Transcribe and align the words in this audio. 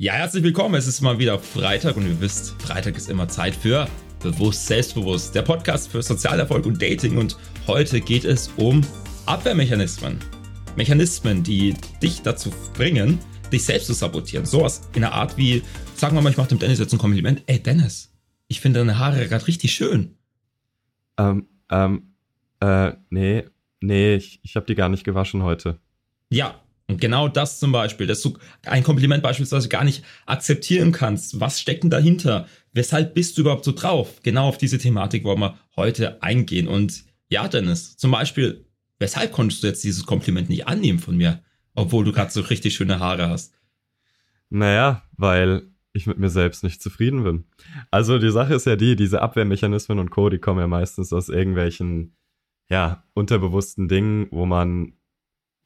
Ja, 0.00 0.12
herzlich 0.12 0.44
willkommen. 0.44 0.76
Es 0.76 0.86
ist 0.86 1.00
mal 1.00 1.18
wieder 1.18 1.40
Freitag 1.40 1.96
und 1.96 2.06
ihr 2.06 2.20
wisst, 2.20 2.62
Freitag 2.62 2.96
ist 2.96 3.10
immer 3.10 3.26
Zeit 3.26 3.52
für 3.52 3.88
Bewusst 4.22 4.64
Selbstbewusst, 4.68 5.34
der 5.34 5.42
Podcast 5.42 5.90
für 5.90 6.00
Sozialerfolg 6.02 6.66
und 6.66 6.80
Dating. 6.80 7.18
Und 7.18 7.36
heute 7.66 8.00
geht 8.00 8.24
es 8.24 8.46
um 8.56 8.82
Abwehrmechanismen. 9.26 10.20
Mechanismen, 10.76 11.42
die 11.42 11.74
dich 12.00 12.22
dazu 12.22 12.52
bringen, 12.74 13.18
dich 13.50 13.64
selbst 13.64 13.88
zu 13.88 13.92
sabotieren. 13.92 14.46
Sowas 14.46 14.88
in 14.94 15.00
der 15.00 15.14
Art 15.14 15.36
wie, 15.36 15.64
sagen 15.96 16.14
wir 16.14 16.22
mal, 16.22 16.30
ich 16.30 16.36
mache 16.36 16.50
dem 16.50 16.60
Dennis 16.60 16.78
jetzt 16.78 16.92
ein 16.92 16.98
Kompliment. 16.98 17.42
Ey, 17.46 17.60
Dennis, 17.60 18.16
ich 18.46 18.60
finde 18.60 18.78
deine 18.78 19.00
Haare 19.00 19.26
gerade 19.26 19.48
richtig 19.48 19.72
schön. 19.74 20.16
Ähm, 21.16 21.48
ähm, 21.72 22.14
äh, 22.60 22.92
nee, 23.10 23.46
nee, 23.80 24.14
ich, 24.14 24.38
ich 24.44 24.54
habe 24.54 24.66
die 24.66 24.76
gar 24.76 24.90
nicht 24.90 25.02
gewaschen 25.02 25.42
heute. 25.42 25.80
Ja, 26.30 26.54
und 26.88 27.00
genau 27.00 27.28
das 27.28 27.60
zum 27.60 27.70
Beispiel, 27.70 28.06
dass 28.06 28.22
du 28.22 28.38
ein 28.64 28.82
Kompliment 28.82 29.22
beispielsweise 29.22 29.68
gar 29.68 29.84
nicht 29.84 30.02
akzeptieren 30.24 30.90
kannst. 30.90 31.38
Was 31.38 31.60
steckt 31.60 31.82
denn 31.82 31.90
dahinter? 31.90 32.46
Weshalb 32.72 33.14
bist 33.14 33.36
du 33.36 33.42
überhaupt 33.42 33.64
so 33.64 33.72
drauf? 33.72 34.20
Genau 34.22 34.48
auf 34.48 34.56
diese 34.56 34.78
Thematik 34.78 35.22
wollen 35.24 35.40
wir 35.40 35.58
heute 35.76 36.22
eingehen. 36.22 36.66
Und 36.66 37.04
ja, 37.28 37.46
Dennis, 37.46 37.98
zum 37.98 38.10
Beispiel, 38.10 38.64
weshalb 38.98 39.32
konntest 39.32 39.62
du 39.62 39.66
jetzt 39.66 39.84
dieses 39.84 40.06
Kompliment 40.06 40.48
nicht 40.48 40.66
annehmen 40.66 40.98
von 40.98 41.16
mir, 41.16 41.42
obwohl 41.74 42.04
du 42.04 42.12
gerade 42.12 42.32
so 42.32 42.40
richtig 42.40 42.74
schöne 42.74 42.98
Haare 42.98 43.28
hast? 43.28 43.52
Naja, 44.48 45.02
weil 45.18 45.68
ich 45.92 46.06
mit 46.06 46.18
mir 46.18 46.30
selbst 46.30 46.64
nicht 46.64 46.80
zufrieden 46.80 47.22
bin. 47.22 47.44
Also 47.90 48.18
die 48.18 48.30
Sache 48.30 48.54
ist 48.54 48.66
ja 48.66 48.76
die, 48.76 48.96
diese 48.96 49.20
Abwehrmechanismen 49.20 49.98
und 49.98 50.10
Co., 50.10 50.30
die 50.30 50.38
kommen 50.38 50.60
ja 50.60 50.66
meistens 50.66 51.12
aus 51.12 51.28
irgendwelchen, 51.28 52.16
ja, 52.70 53.04
unterbewussten 53.12 53.88
Dingen, 53.88 54.28
wo 54.30 54.46
man 54.46 54.94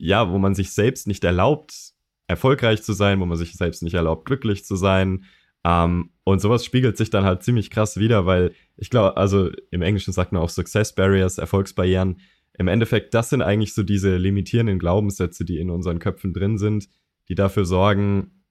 ja, 0.03 0.33
wo 0.33 0.39
man 0.39 0.57
sich 0.57 0.73
selbst 0.73 1.07
nicht 1.07 1.23
erlaubt, 1.23 1.93
erfolgreich 2.27 2.83
zu 2.83 2.93
sein, 2.93 3.21
wo 3.21 3.25
man 3.25 3.39
sich 3.39 3.53
selbst 3.53 3.85
nicht 3.85 3.95
erlaubt, 3.95 4.25
glücklich 4.25 4.65
zu 4.65 4.75
sein. 4.75 5.27
Ähm, 5.65 6.11
und 6.25 6.41
sowas 6.41 6.65
spiegelt 6.65 6.97
sich 6.97 7.11
dann 7.11 7.25
halt 7.25 7.45
ziemlich 7.45 7.71
krass 7.71 7.97
wieder, 7.97 8.27
weil 8.27 8.53
ich 8.77 8.91
glaube, 8.91 9.17
also 9.17 9.51
im 9.71 9.81
Englischen 9.81 10.13
sagt 10.13 10.33
man 10.33 10.43
auch 10.43 10.49
Success 10.49 10.93
Barriers, 10.97 11.39
Erfolgsbarrieren. 11.39 12.19
Im 12.59 12.67
Endeffekt, 12.67 13.15
das 13.15 13.31
sind 13.31 13.43
eigentlich 13.43 13.75
so 13.75 13.85
diese 13.85 14.17
limitierenden 14.17 14.81
Glaubenssätze, 14.81 15.45
die 15.45 15.59
in 15.59 15.71
unseren 15.71 16.01
Köpfen 16.01 16.35
drin 16.35 16.59
sind, 16.59 16.89
die 17.29 17.37
dafür 17.37 17.65
sorgen, 17.65 18.43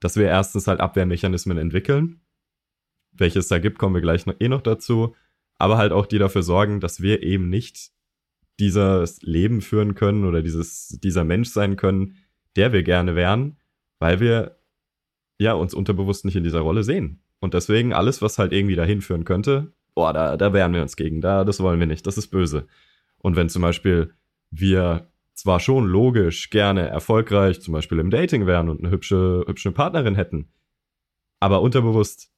dass 0.00 0.16
wir 0.16 0.26
erstens 0.26 0.66
halt 0.66 0.80
Abwehrmechanismen 0.80 1.58
entwickeln. 1.58 2.22
Welches 3.12 3.46
da 3.46 3.60
gibt, 3.60 3.78
kommen 3.78 3.94
wir 3.94 4.02
gleich 4.02 4.26
noch, 4.26 4.34
eh 4.40 4.48
noch 4.48 4.62
dazu. 4.62 5.14
Aber 5.58 5.78
halt 5.78 5.92
auch 5.92 6.06
die 6.06 6.18
dafür 6.18 6.42
sorgen, 6.42 6.80
dass 6.80 7.00
wir 7.00 7.22
eben 7.22 7.48
nicht 7.48 7.92
dieses 8.58 9.22
Leben 9.22 9.60
führen 9.60 9.94
können 9.94 10.24
oder 10.24 10.42
dieses, 10.42 10.98
dieser 11.02 11.24
Mensch 11.24 11.50
sein 11.50 11.76
können, 11.76 12.16
der 12.56 12.72
wir 12.72 12.82
gerne 12.82 13.14
wären, 13.14 13.58
weil 13.98 14.20
wir 14.20 14.58
ja 15.38 15.52
uns 15.52 15.74
unterbewusst 15.74 16.24
nicht 16.24 16.36
in 16.36 16.44
dieser 16.44 16.60
Rolle 16.60 16.82
sehen. 16.82 17.22
Und 17.40 17.54
deswegen 17.54 17.92
alles, 17.92 18.20
was 18.20 18.38
halt 18.38 18.52
irgendwie 18.52 18.74
dahin 18.74 19.00
führen 19.00 19.24
könnte, 19.24 19.72
boah, 19.94 20.12
da, 20.12 20.36
da 20.36 20.52
wehren 20.52 20.74
wir 20.74 20.82
uns 20.82 20.96
gegen, 20.96 21.20
da, 21.20 21.44
das 21.44 21.60
wollen 21.60 21.80
wir 21.80 21.86
nicht, 21.86 22.06
das 22.06 22.18
ist 22.18 22.28
böse. 22.28 22.66
Und 23.18 23.36
wenn 23.36 23.48
zum 23.48 23.62
Beispiel 23.62 24.14
wir 24.50 25.10
zwar 25.34 25.60
schon 25.60 25.86
logisch 25.86 26.50
gerne 26.50 26.88
erfolgreich, 26.88 27.60
zum 27.60 27.72
Beispiel 27.72 28.00
im 28.00 28.10
Dating 28.10 28.46
wären 28.46 28.68
und 28.68 28.80
eine 28.80 28.90
hübsche, 28.90 29.44
hübsche 29.46 29.70
Partnerin 29.70 30.16
hätten, 30.16 30.52
aber 31.40 31.62
unterbewusst 31.62 32.32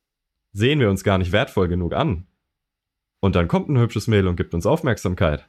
sehen 0.53 0.81
wir 0.81 0.91
uns 0.91 1.05
gar 1.05 1.17
nicht 1.17 1.33
wertvoll 1.33 1.69
genug 1.69 1.95
an. 1.95 2.27
Und 3.21 3.37
dann 3.37 3.49
kommt 3.49 3.69
ein 3.69 3.79
hübsches 3.79 4.07
Mädel 4.07 4.29
und 4.29 4.37
gibt 4.37 4.55
uns 4.55 4.67
Aufmerksamkeit. 4.67 5.49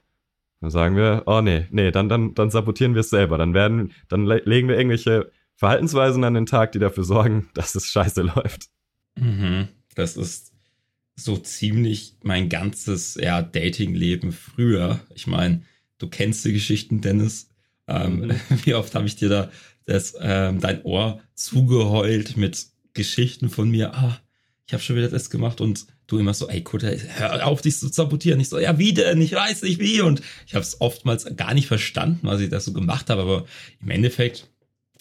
Dann 0.62 0.70
sagen 0.70 0.96
wir, 0.96 1.24
oh 1.26 1.42
nee, 1.42 1.66
nee, 1.72 1.92
dann, 1.92 2.08
dann, 2.08 2.36
dann 2.36 2.52
sabotieren 2.52 2.94
wir 2.94 3.02
es 3.02 3.10
selber. 3.10 3.38
Dann 3.40 3.54
werden, 3.56 3.92
dann 4.08 4.26
le 4.26 4.42
legen 4.46 4.68
wir 4.68 4.78
irgendwelche 4.78 5.32
Verhaltensweisen 5.56 6.24
an 6.24 6.36
den 6.36 6.46
Tag, 6.46 6.72
die 6.72 6.80
dafür 6.80 7.04
sorgen, 7.04 7.50
dass 7.56 7.76
es 7.76 7.88
scheiße 7.88 8.22
läuft. 8.22 8.70
Mhm. 9.16 9.68
Das 9.96 10.16
ist 10.18 10.54
so 11.16 11.36
ziemlich 11.36 12.16
mein 12.24 12.48
ganzes 12.48 13.16
ja, 13.16 13.42
Dating-Leben 13.42 14.32
früher. 14.32 15.00
Ich 15.14 15.28
meine, 15.28 15.64
du 15.98 16.08
kennst 16.08 16.46
die 16.46 16.54
Geschichten, 16.54 17.02
Dennis. 17.02 17.50
Ähm, 17.88 18.28
mhm. 18.28 18.36
Wie 18.64 18.76
oft 18.76 18.94
habe 18.94 19.08
ich 19.08 19.16
dir 19.16 19.30
da 19.30 19.52
das, 19.86 20.16
ähm, 20.20 20.60
dein 20.60 20.84
Ohr 20.84 21.22
zugeheult 21.34 22.38
mit 22.38 22.68
Geschichten 22.94 23.50
von 23.50 23.70
mir? 23.70 23.96
Ah, 23.96 24.20
ich 24.68 24.74
habe 24.74 24.84
schon 24.84 24.96
wieder 24.96 25.10
das 25.10 25.32
gemacht 25.32 25.60
und 25.60 25.88
du 26.12 26.20
immer 26.20 26.34
so, 26.34 26.48
ey 26.50 26.62
Kutter, 26.62 26.92
hör 27.16 27.48
auf, 27.48 27.62
dich 27.62 27.78
zu 27.78 27.88
sabotieren. 27.88 28.40
Ich 28.40 28.50
so, 28.50 28.60
ja, 28.60 28.78
wie 28.78 28.94
denn? 28.94 29.22
Ich 29.22 29.34
weiß 29.34 29.64
nicht 29.64 29.80
wie. 29.80 30.02
Und 30.02 30.22
ich 30.46 30.54
habe 30.54 30.64
es 30.64 30.82
oftmals 30.82 31.26
gar 31.36 31.54
nicht 31.54 31.68
verstanden, 31.68 32.20
was 32.24 32.42
ich 32.42 32.50
da 32.50 32.60
so 32.60 32.74
gemacht 32.74 33.10
habe. 33.10 33.22
Aber 33.22 33.46
im 33.82 33.90
Endeffekt 33.90 34.50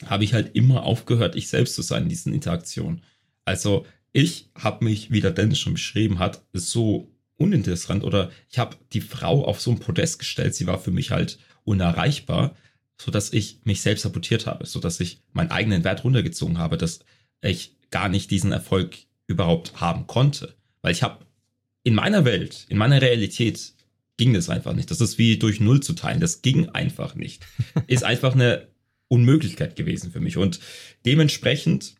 habe 0.06 0.24
ich 0.24 0.32
halt 0.32 0.54
immer 0.54 0.84
aufgehört, 0.84 1.36
ich 1.36 1.48
selbst 1.48 1.74
zu 1.74 1.82
sein 1.82 2.04
in 2.04 2.08
diesen 2.08 2.32
Interaktionen. 2.32 3.02
Also 3.44 3.86
ich 4.12 4.50
habe 4.54 4.84
mich, 4.84 5.10
wie 5.10 5.20
der 5.20 5.30
Dennis 5.30 5.58
schon 5.58 5.74
beschrieben 5.74 6.18
hat, 6.18 6.42
so 6.52 7.10
uninteressant 7.36 8.04
oder 8.04 8.30
ich 8.50 8.58
habe 8.58 8.76
die 8.92 9.00
Frau 9.00 9.44
auf 9.44 9.60
so 9.60 9.70
ein 9.70 9.78
Podest 9.78 10.18
gestellt. 10.18 10.54
Sie 10.54 10.66
war 10.66 10.78
für 10.78 10.90
mich 10.90 11.10
halt 11.10 11.38
unerreichbar, 11.64 12.54
so 13.00 13.10
dass 13.10 13.32
ich 13.32 13.60
mich 13.64 13.80
selbst 13.80 14.02
sabotiert 14.02 14.46
habe, 14.46 14.66
so 14.66 14.78
dass 14.78 15.00
ich 15.00 15.22
meinen 15.32 15.50
eigenen 15.50 15.84
Wert 15.84 16.04
runtergezogen 16.04 16.58
habe, 16.58 16.76
dass 16.76 17.00
ich 17.40 17.76
gar 17.90 18.08
nicht 18.08 18.30
diesen 18.30 18.52
Erfolg 18.52 18.98
überhaupt 19.26 19.80
haben 19.80 20.06
konnte. 20.06 20.54
Weil 20.82 20.92
ich 20.92 21.02
habe 21.02 21.24
in 21.82 21.94
meiner 21.94 22.24
Welt, 22.24 22.66
in 22.68 22.78
meiner 22.78 23.00
Realität 23.00 23.72
ging 24.16 24.34
das 24.34 24.50
einfach 24.50 24.74
nicht. 24.74 24.90
Das 24.90 25.00
ist 25.00 25.18
wie 25.18 25.38
durch 25.38 25.60
Null 25.60 25.80
zu 25.80 25.94
teilen. 25.94 26.20
Das 26.20 26.42
ging 26.42 26.68
einfach 26.68 27.14
nicht. 27.14 27.46
Ist 27.86 28.04
einfach 28.04 28.34
eine 28.34 28.68
Unmöglichkeit 29.08 29.76
gewesen 29.76 30.12
für 30.12 30.20
mich. 30.20 30.36
Und 30.36 30.60
dementsprechend 31.06 31.94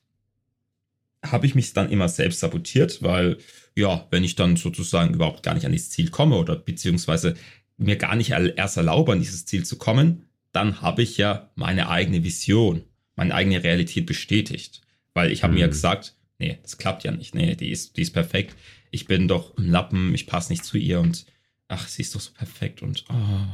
habe 1.25 1.47
ich 1.47 1.55
mich 1.55 1.73
dann 1.73 1.91
immer 1.91 2.09
selbst 2.09 2.41
sabotiert, 2.41 3.03
weil 3.03 3.39
ja, 3.75 4.07
wenn 4.11 4.23
ich 4.23 4.37
dann 4.37 4.57
sozusagen 4.57 5.15
überhaupt 5.15 5.43
gar 5.43 5.55
nicht 5.55 5.65
an 5.65 5.73
dieses 5.73 5.91
Ziel 5.91 6.11
komme 6.11 6.37
oder 6.37 6.57
beziehungsweise 6.57 7.35
mir 7.79 7.97
gar 7.97 8.17
nicht 8.17 8.31
erst 8.31 8.77
erlaube, 8.77 9.13
an 9.13 9.21
dieses 9.21 9.47
Ziel 9.47 9.65
zu 9.65 9.79
kommen, 9.79 10.27
dann 10.53 10.83
habe 10.83 11.03
ich 11.03 11.17
ja 11.17 11.51
meine 11.55 11.89
eigene 11.89 12.23
Vision, 12.23 12.85
meine 13.17 13.35
eigene 13.35 13.63
Realität 13.65 14.07
bestätigt. 14.07 14.83
Weil 15.15 15.33
ich 15.33 15.43
habe 15.43 15.53
mhm. 15.53 15.61
mir 15.61 15.69
gesagt, 15.69 16.17
nee, 16.41 16.59
das 16.63 16.79
klappt 16.79 17.05
ja 17.05 17.13
nicht. 17.13 17.35
Nee, 17.35 17.55
die 17.55 17.71
ist, 17.71 17.97
die 17.97 18.03
ist 18.03 18.13
perfekt. 18.13 18.57
Ich 18.91 19.07
bin 19.07 19.29
doch 19.29 19.57
ein 19.57 19.69
Lappen, 19.69 20.15
ich 20.15 20.27
passe 20.27 20.53
nicht 20.53 20.65
zu 20.65 20.77
ihr 20.77 20.99
und 20.99 21.27
ach, 21.69 21.87
sie 21.87 22.03
ist 22.03 22.15
doch 22.15 22.21
so 22.21 22.33
perfekt 22.33 22.83
und 22.83 23.05
oh, 23.09 23.47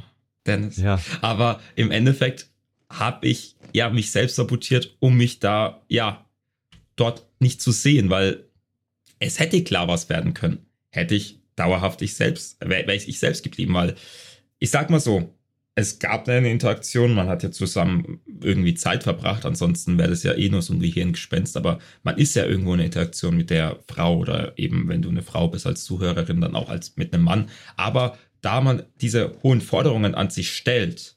Dennis. 0.46 0.78
Ja. 0.78 0.98
Aber 1.20 1.60
im 1.74 1.90
Endeffekt 1.90 2.48
habe 2.88 3.26
ich 3.26 3.56
ja 3.74 3.90
mich 3.90 4.10
selbst 4.10 4.36
sabotiert, 4.36 4.96
um 5.00 5.16
mich 5.16 5.40
da 5.40 5.82
ja 5.88 6.24
dort 6.94 7.26
nicht 7.40 7.60
zu 7.60 7.72
sehen, 7.72 8.08
weil 8.08 8.44
es 9.18 9.38
hätte 9.38 9.62
klar 9.64 9.88
was 9.88 10.08
werden 10.08 10.32
können. 10.32 10.64
Hätte 10.90 11.14
ich 11.14 11.40
dauerhaft 11.56 12.00
ich 12.02 12.14
selbst, 12.14 12.58
wäre 12.60 12.86
wär 12.86 12.94
ich 12.94 13.18
selbst 13.18 13.42
geblieben, 13.42 13.74
weil 13.74 13.96
ich 14.58 14.70
sag 14.70 14.88
mal 14.88 15.00
so, 15.00 15.35
es 15.78 15.98
gab 15.98 16.26
eine 16.26 16.50
Interaktion, 16.50 17.12
man 17.14 17.28
hat 17.28 17.42
ja 17.42 17.50
zusammen 17.50 18.20
irgendwie 18.40 18.74
Zeit 18.74 19.02
verbracht, 19.02 19.44
ansonsten 19.44 19.98
wäre 19.98 20.08
das 20.08 20.22
ja 20.22 20.32
eh 20.32 20.48
nur 20.48 20.62
so 20.62 20.72
ein 20.72 20.80
Gehirngespenst, 20.80 21.54
aber 21.54 21.80
man 22.02 22.16
ist 22.16 22.34
ja 22.34 22.46
irgendwo 22.46 22.72
in 22.72 22.80
einer 22.80 22.86
Interaktion 22.86 23.36
mit 23.36 23.50
der 23.50 23.78
Frau 23.86 24.16
oder 24.16 24.58
eben, 24.58 24.88
wenn 24.88 25.02
du 25.02 25.10
eine 25.10 25.22
Frau 25.22 25.48
bist 25.48 25.66
als 25.66 25.84
Zuhörerin, 25.84 26.40
dann 26.40 26.56
auch 26.56 26.70
als 26.70 26.96
mit 26.96 27.12
einem 27.12 27.24
Mann. 27.24 27.50
Aber 27.76 28.16
da 28.40 28.62
man 28.62 28.84
diese 29.02 29.36
hohen 29.42 29.60
Forderungen 29.60 30.14
an 30.14 30.30
sich 30.30 30.56
stellt, 30.56 31.16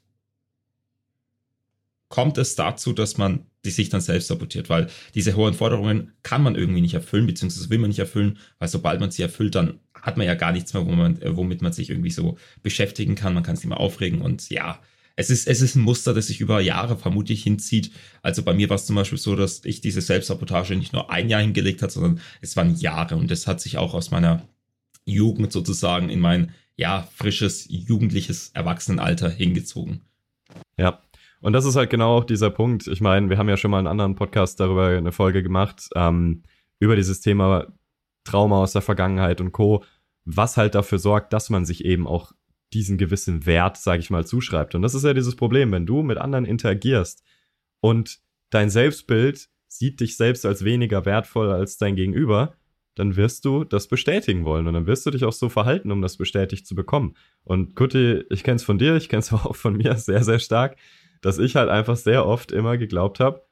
kommt 2.09 2.37
es 2.37 2.55
dazu, 2.55 2.91
dass 2.91 3.17
man 3.17 3.45
die 3.65 3.71
sich 3.71 3.89
dann 3.89 4.01
selbst 4.01 4.27
sabotiert, 4.27 4.69
weil 4.69 4.87
diese 5.15 5.35
hohen 5.35 5.53
Forderungen 5.53 6.13
kann 6.23 6.43
man 6.43 6.55
irgendwie 6.55 6.81
nicht 6.81 6.93
erfüllen, 6.93 7.27
beziehungsweise 7.27 7.69
will 7.69 7.79
man 7.79 7.89
nicht 7.89 7.99
erfüllen, 7.99 8.37
weil 8.57 8.69
sobald 8.69 8.99
man 8.99 9.11
sie 9.11 9.21
erfüllt, 9.21 9.55
dann 9.55 9.79
hat 9.93 10.17
man 10.17 10.25
ja 10.25 10.35
gar 10.35 10.51
nichts 10.51 10.73
mehr, 10.73 10.83
äh, 10.83 11.35
womit 11.35 11.61
man 11.61 11.73
sich 11.73 11.89
irgendwie 11.89 12.11
so 12.11 12.37
beschäftigen 12.63 13.15
kann. 13.15 13.33
Man 13.33 13.43
kann 13.43 13.55
sich 13.55 13.65
immer 13.65 13.79
aufregen 13.79 14.21
und 14.21 14.49
ja, 14.49 14.79
es 15.17 15.29
ist, 15.29 15.49
es 15.49 15.59
ist 15.59 15.75
ein 15.75 15.81
Muster, 15.81 16.13
das 16.13 16.27
sich 16.27 16.39
über 16.39 16.61
Jahre 16.61 16.97
vermutlich 16.97 17.43
hinzieht. 17.43 17.91
Also 18.21 18.41
bei 18.41 18.53
mir 18.53 18.69
war 18.69 18.77
es 18.77 18.85
zum 18.85 18.95
Beispiel 18.95 19.17
so, 19.17 19.35
dass 19.35 19.65
ich 19.65 19.81
diese 19.81 19.99
Selbstsabotage 19.99 20.77
nicht 20.77 20.93
nur 20.93 21.11
ein 21.11 21.27
Jahr 21.27 21.41
hingelegt 21.41 21.81
hat, 21.81 21.91
sondern 21.91 22.21
es 22.39 22.55
waren 22.55 22.75
Jahre 22.75 23.17
und 23.17 23.29
das 23.29 23.45
hat 23.45 23.59
sich 23.59 23.77
auch 23.77 23.93
aus 23.93 24.11
meiner 24.11 24.47
Jugend 25.03 25.51
sozusagen 25.51 26.09
in 26.09 26.21
mein, 26.21 26.53
ja, 26.77 27.09
frisches, 27.13 27.65
jugendliches 27.67 28.51
Erwachsenenalter 28.53 29.29
hingezogen. 29.29 30.03
Ja, 30.77 31.01
und 31.41 31.53
das 31.53 31.65
ist 31.65 31.75
halt 31.75 31.89
genau 31.89 32.17
auch 32.17 32.25
dieser 32.25 32.49
Punkt. 32.49 32.87
Ich 32.87 33.01
meine, 33.01 33.29
wir 33.29 33.37
haben 33.37 33.49
ja 33.49 33.57
schon 33.57 33.71
mal 33.71 33.77
einen 33.79 33.87
anderen 33.87 34.15
Podcast 34.15 34.59
darüber 34.59 34.87
eine 34.87 35.11
Folge 35.11 35.41
gemacht, 35.41 35.89
ähm, 35.95 36.43
über 36.79 36.95
dieses 36.95 37.21
Thema 37.21 37.67
Trauma 38.23 38.61
aus 38.61 38.73
der 38.73 38.81
Vergangenheit 38.81 39.41
und 39.41 39.51
Co., 39.51 39.83
was 40.25 40.57
halt 40.57 40.75
dafür 40.75 40.99
sorgt, 40.99 41.33
dass 41.33 41.49
man 41.49 41.65
sich 41.65 41.85
eben 41.85 42.07
auch 42.07 42.33
diesen 42.73 42.97
gewissen 42.97 43.45
Wert, 43.45 43.77
sage 43.77 43.99
ich 43.99 44.09
mal, 44.09 44.25
zuschreibt. 44.25 44.75
Und 44.75 44.81
das 44.81 44.93
ist 44.93 45.03
ja 45.03 45.13
dieses 45.13 45.35
Problem, 45.35 45.71
wenn 45.71 45.85
du 45.85 46.03
mit 46.03 46.17
anderen 46.17 46.45
interagierst 46.45 47.23
und 47.79 48.19
dein 48.49 48.69
Selbstbild 48.69 49.49
sieht 49.67 49.99
dich 49.99 50.17
selbst 50.17 50.45
als 50.45 50.63
weniger 50.63 51.05
wertvoll 51.05 51.51
als 51.51 51.77
dein 51.77 51.95
Gegenüber, 51.95 52.55
dann 52.95 53.15
wirst 53.15 53.45
du 53.45 53.63
das 53.63 53.87
bestätigen 53.87 54.43
wollen 54.45 54.67
und 54.67 54.73
dann 54.73 54.87
wirst 54.87 55.05
du 55.05 55.11
dich 55.11 55.23
auch 55.23 55.31
so 55.31 55.47
verhalten, 55.47 55.91
um 55.91 56.01
das 56.01 56.17
bestätigt 56.17 56.67
zu 56.67 56.75
bekommen. 56.75 57.15
Und 57.43 57.75
Kutti, 57.75 58.23
ich 58.29 58.43
kenn's 58.43 58.63
von 58.63 58.77
dir, 58.77 58.95
ich 58.97 59.09
kenn's 59.09 59.31
auch 59.33 59.55
von 59.55 59.77
mir 59.77 59.95
sehr, 59.95 60.23
sehr 60.23 60.39
stark 60.39 60.75
dass 61.21 61.37
ich 61.37 61.55
halt 61.55 61.69
einfach 61.69 61.95
sehr 61.95 62.25
oft 62.25 62.51
immer 62.51 62.77
geglaubt 62.77 63.19
habe, 63.19 63.45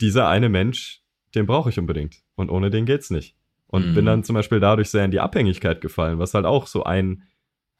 dieser 0.00 0.28
eine 0.28 0.48
Mensch, 0.48 1.02
den 1.34 1.46
brauche 1.46 1.70
ich 1.70 1.78
unbedingt. 1.78 2.22
Und 2.34 2.50
ohne 2.50 2.70
den 2.70 2.86
geht's 2.86 3.10
nicht. 3.10 3.36
Und 3.66 3.90
mhm. 3.90 3.94
bin 3.94 4.06
dann 4.06 4.24
zum 4.24 4.34
Beispiel 4.34 4.60
dadurch 4.60 4.90
sehr 4.90 5.04
in 5.04 5.10
die 5.10 5.20
Abhängigkeit 5.20 5.80
gefallen, 5.80 6.18
was 6.18 6.34
halt 6.34 6.46
auch 6.46 6.66
so 6.66 6.84
ein, 6.84 7.24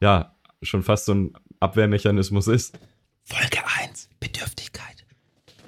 ja, 0.01 0.35
schon 0.61 0.83
fast 0.83 1.05
so 1.05 1.13
ein 1.13 1.33
Abwehrmechanismus 1.59 2.47
ist. 2.47 2.79
Folge 3.23 3.59
1, 3.81 4.09
Bedürftigkeit. 4.19 5.05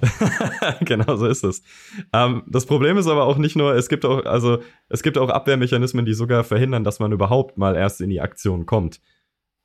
genau 0.82 1.16
so 1.16 1.26
ist 1.26 1.44
es. 1.44 1.64
Ähm, 2.14 2.44
das 2.48 2.66
Problem 2.66 2.98
ist 2.98 3.08
aber 3.08 3.24
auch 3.26 3.38
nicht 3.38 3.56
nur, 3.56 3.76
es 3.76 3.90
gibt 3.90 4.06
auch, 4.06 4.26
also 4.26 4.62
es 4.90 5.02
gibt 5.02 5.18
auch 5.18 5.30
Abwehrmechanismen, 5.30 6.06
die 6.06 6.14
sogar 6.14 6.44
verhindern, 6.44 6.84
dass 6.84 7.00
man 7.00 7.12
überhaupt 7.12 7.58
mal 7.58 7.76
erst 7.76 8.02
in 8.02 8.10
die 8.10 8.22
Aktion 8.22 8.66
kommt. 8.66 9.00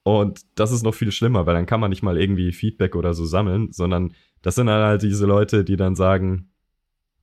Und 0.04 0.40
das 0.56 0.72
ist 0.72 0.82
noch 0.82 0.94
viel 0.94 1.12
schlimmer, 1.12 1.46
weil 1.46 1.54
dann 1.54 1.66
kann 1.66 1.80
man 1.80 1.90
nicht 1.90 2.02
mal 2.02 2.20
irgendwie 2.20 2.52
Feedback 2.52 2.96
oder 2.96 3.14
so 3.14 3.24
sammeln, 3.24 3.72
sondern 3.72 4.14
das 4.42 4.56
sind 4.56 4.66
dann 4.66 4.82
halt 4.82 5.02
diese 5.02 5.26
Leute, 5.26 5.64
die 5.64 5.76
dann 5.76 5.94
sagen, 5.94 6.50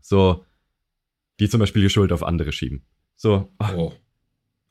so, 0.02 0.46
die 1.40 1.50
zum 1.50 1.60
Beispiel 1.60 1.82
die 1.82 1.90
Schuld 1.90 2.12
auf 2.12 2.24
andere 2.24 2.52
schieben. 2.52 2.86
So, 3.16 3.52
oh. 3.60 3.92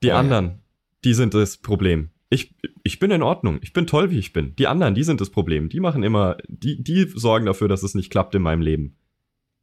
die 0.03 0.11
oh, 0.11 0.15
anderen, 0.15 0.47
ja. 0.47 0.59
die 1.05 1.15
sind 1.15 1.35
das 1.35 1.59
Problem 1.59 2.11
ich, 2.31 2.55
ich 2.83 2.99
bin 2.99 3.11
in 3.11 3.23
Ordnung. 3.23 3.59
Ich 3.63 3.73
bin 3.73 3.87
toll, 3.87 4.11
wie 4.11 4.19
ich 4.19 4.33
bin. 4.33 4.55
Die 4.57 4.67
anderen, 4.67 4.95
die 4.95 5.03
sind 5.03 5.21
das 5.21 5.31
Problem. 5.31 5.69
Die 5.69 5.81
machen 5.81 6.03
immer, 6.03 6.37
die, 6.47 6.83
die 6.83 7.09
sorgen 7.15 7.47
dafür, 7.47 7.69
dass 7.69 7.83
es 7.83 7.95
nicht 7.95 8.11
klappt 8.11 8.35
in 8.35 8.43
meinem 8.43 8.61
Leben. 8.61 8.97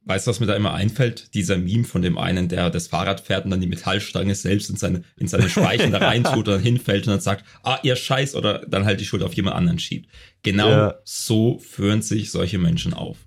Weißt 0.07 0.27
du, 0.27 0.29
was 0.29 0.39
mir 0.39 0.45
da 0.45 0.55
immer 0.55 0.73
einfällt? 0.73 1.33
Dieser 1.33 1.57
Meme 1.57 1.83
von 1.83 2.03
dem 2.03 2.19
einen, 2.19 2.47
der 2.47 2.69
das 2.69 2.87
Fahrrad 2.87 3.21
fährt 3.21 3.45
und 3.45 3.51
dann 3.51 3.59
die 3.59 3.67
Metallstange 3.67 4.35
selbst 4.35 4.69
in 4.69 4.75
seine, 4.75 5.03
in 5.17 5.27
seine 5.27 5.49
Speichen 5.49 5.91
da 5.91 5.97
reintut 6.07 6.47
und 6.47 6.53
dann 6.53 6.61
hinfällt 6.61 7.07
und 7.07 7.13
dann 7.13 7.21
sagt, 7.21 7.43
ah, 7.63 7.79
ihr 7.81 7.95
Scheiß, 7.95 8.35
oder 8.35 8.59
dann 8.67 8.85
halt 8.85 8.99
die 8.99 9.05
Schuld 9.05 9.23
auf 9.23 9.33
jemand 9.33 9.55
anderen 9.55 9.79
schiebt. 9.79 10.07
Genau 10.43 10.69
ja. 10.69 10.95
so 11.03 11.57
führen 11.57 12.03
sich 12.03 12.29
solche 12.29 12.59
Menschen 12.59 12.93
auf. 12.93 13.17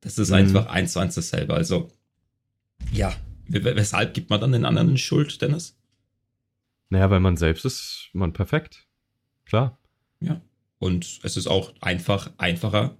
Das 0.00 0.16
ist 0.16 0.30
mhm. 0.30 0.36
einfach 0.36 0.66
eins 0.66 0.94
zu 0.94 1.00
eins 1.00 1.16
dasselbe. 1.16 1.52
Also, 1.52 1.90
ja, 2.92 3.14
weshalb 3.48 4.14
gibt 4.14 4.30
man 4.30 4.40
dann 4.40 4.52
den 4.52 4.64
anderen 4.64 4.96
Schuld, 4.96 5.42
Dennis? 5.42 5.76
Naja, 6.88 7.10
weil 7.10 7.20
man 7.20 7.36
selbst 7.36 7.66
ist 7.66 8.08
man 8.14 8.32
perfekt. 8.32 8.86
Klar. 9.44 9.78
Ja. 10.20 10.40
Und 10.78 11.20
es 11.24 11.36
ist 11.36 11.46
auch 11.46 11.74
einfach 11.80 12.30
einfacher 12.38 12.96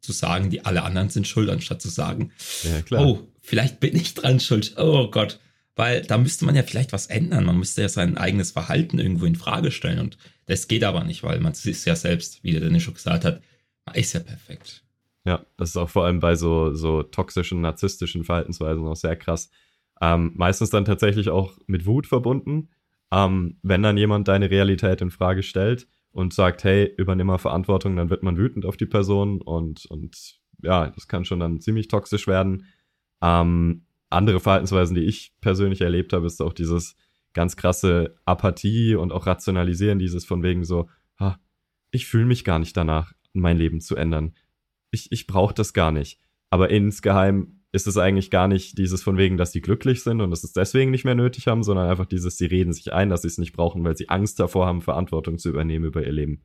zu 0.00 0.12
sagen, 0.12 0.50
die 0.50 0.64
alle 0.64 0.82
anderen 0.82 1.08
sind 1.08 1.26
schuld, 1.26 1.50
anstatt 1.50 1.82
zu 1.82 1.88
sagen, 1.88 2.32
ja, 2.62 2.98
oh, 2.98 3.28
vielleicht 3.40 3.80
bin 3.80 3.96
ich 3.96 4.14
dran 4.14 4.40
schuld. 4.40 4.74
Oh 4.76 5.10
Gott. 5.10 5.40
Weil 5.76 6.02
da 6.02 6.18
müsste 6.18 6.44
man 6.44 6.56
ja 6.56 6.64
vielleicht 6.64 6.92
was 6.92 7.06
ändern. 7.06 7.44
Man 7.44 7.58
müsste 7.58 7.82
ja 7.82 7.88
sein 7.88 8.18
eigenes 8.18 8.50
Verhalten 8.50 8.98
irgendwo 8.98 9.26
in 9.26 9.36
Frage 9.36 9.70
stellen. 9.70 10.00
Und 10.00 10.18
das 10.46 10.66
geht 10.66 10.82
aber 10.82 11.04
nicht, 11.04 11.22
weil 11.22 11.38
man 11.38 11.52
ist 11.52 11.84
ja 11.84 11.94
selbst, 11.94 12.42
wie 12.42 12.50
der 12.50 12.60
Dennis 12.60 12.82
schon 12.82 12.94
gesagt 12.94 13.24
hat, 13.24 13.42
man 13.86 13.94
ist 13.94 14.12
ja 14.12 14.20
perfekt. 14.20 14.82
Ja, 15.24 15.44
das 15.56 15.70
ist 15.70 15.76
auch 15.76 15.88
vor 15.90 16.04
allem 16.04 16.18
bei 16.18 16.34
so, 16.34 16.74
so 16.74 17.04
toxischen, 17.04 17.60
narzisstischen 17.60 18.24
Verhaltensweisen 18.24 18.84
auch 18.86 18.96
sehr 18.96 19.14
krass. 19.14 19.50
Ähm, 20.00 20.32
meistens 20.34 20.70
dann 20.70 20.84
tatsächlich 20.84 21.28
auch 21.28 21.56
mit 21.66 21.86
Wut 21.86 22.06
verbunden 22.08 22.70
ähm, 23.10 23.58
wenn 23.62 23.82
dann 23.82 23.96
jemand 23.96 24.28
deine 24.28 24.50
Realität 24.50 25.00
in 25.00 25.10
Frage 25.10 25.42
stellt 25.42 25.86
und 26.18 26.34
sagt, 26.34 26.64
hey, 26.64 26.92
übernimm 26.96 27.28
mal 27.28 27.38
Verantwortung, 27.38 27.94
dann 27.94 28.10
wird 28.10 28.24
man 28.24 28.36
wütend 28.36 28.66
auf 28.66 28.76
die 28.76 28.86
Person 28.86 29.40
und, 29.40 29.86
und 29.86 30.40
ja, 30.60 30.90
das 30.90 31.06
kann 31.06 31.24
schon 31.24 31.38
dann 31.38 31.60
ziemlich 31.60 31.86
toxisch 31.86 32.26
werden. 32.26 32.64
Ähm, 33.22 33.86
andere 34.10 34.40
Verhaltensweisen, 34.40 34.96
die 34.96 35.04
ich 35.04 35.32
persönlich 35.40 35.80
erlebt 35.80 36.12
habe, 36.12 36.26
ist 36.26 36.42
auch 36.42 36.52
dieses 36.52 36.96
ganz 37.34 37.56
krasse 37.56 38.16
Apathie 38.24 38.96
und 38.96 39.12
auch 39.12 39.28
Rationalisieren, 39.28 40.00
dieses 40.00 40.24
von 40.24 40.42
wegen 40.42 40.64
so, 40.64 40.88
ha, 41.20 41.38
ich 41.92 42.08
fühle 42.08 42.26
mich 42.26 42.44
gar 42.44 42.58
nicht 42.58 42.76
danach, 42.76 43.12
mein 43.32 43.56
Leben 43.56 43.80
zu 43.80 43.94
ändern. 43.94 44.34
Ich, 44.90 45.12
ich 45.12 45.28
brauche 45.28 45.54
das 45.54 45.72
gar 45.72 45.92
nicht. 45.92 46.18
Aber 46.50 46.68
insgeheim 46.70 47.57
ist 47.70 47.86
es 47.86 47.96
eigentlich 47.98 48.30
gar 48.30 48.48
nicht 48.48 48.78
dieses 48.78 49.02
von 49.02 49.18
wegen, 49.18 49.36
dass 49.36 49.52
sie 49.52 49.60
glücklich 49.60 50.02
sind 50.02 50.20
und 50.20 50.32
es 50.32 50.42
es 50.42 50.52
deswegen 50.52 50.90
nicht 50.90 51.04
mehr 51.04 51.14
nötig 51.14 51.48
haben, 51.48 51.62
sondern 51.62 51.88
einfach 51.88 52.06
dieses, 52.06 52.38
sie 52.38 52.46
reden 52.46 52.72
sich 52.72 52.92
ein, 52.92 53.10
dass 53.10 53.22
sie 53.22 53.28
es 53.28 53.38
nicht 53.38 53.52
brauchen, 53.52 53.84
weil 53.84 53.96
sie 53.96 54.08
Angst 54.08 54.40
davor 54.40 54.66
haben, 54.66 54.80
Verantwortung 54.80 55.38
zu 55.38 55.50
übernehmen 55.50 55.84
über 55.84 56.04
ihr 56.04 56.12
Leben. 56.12 56.44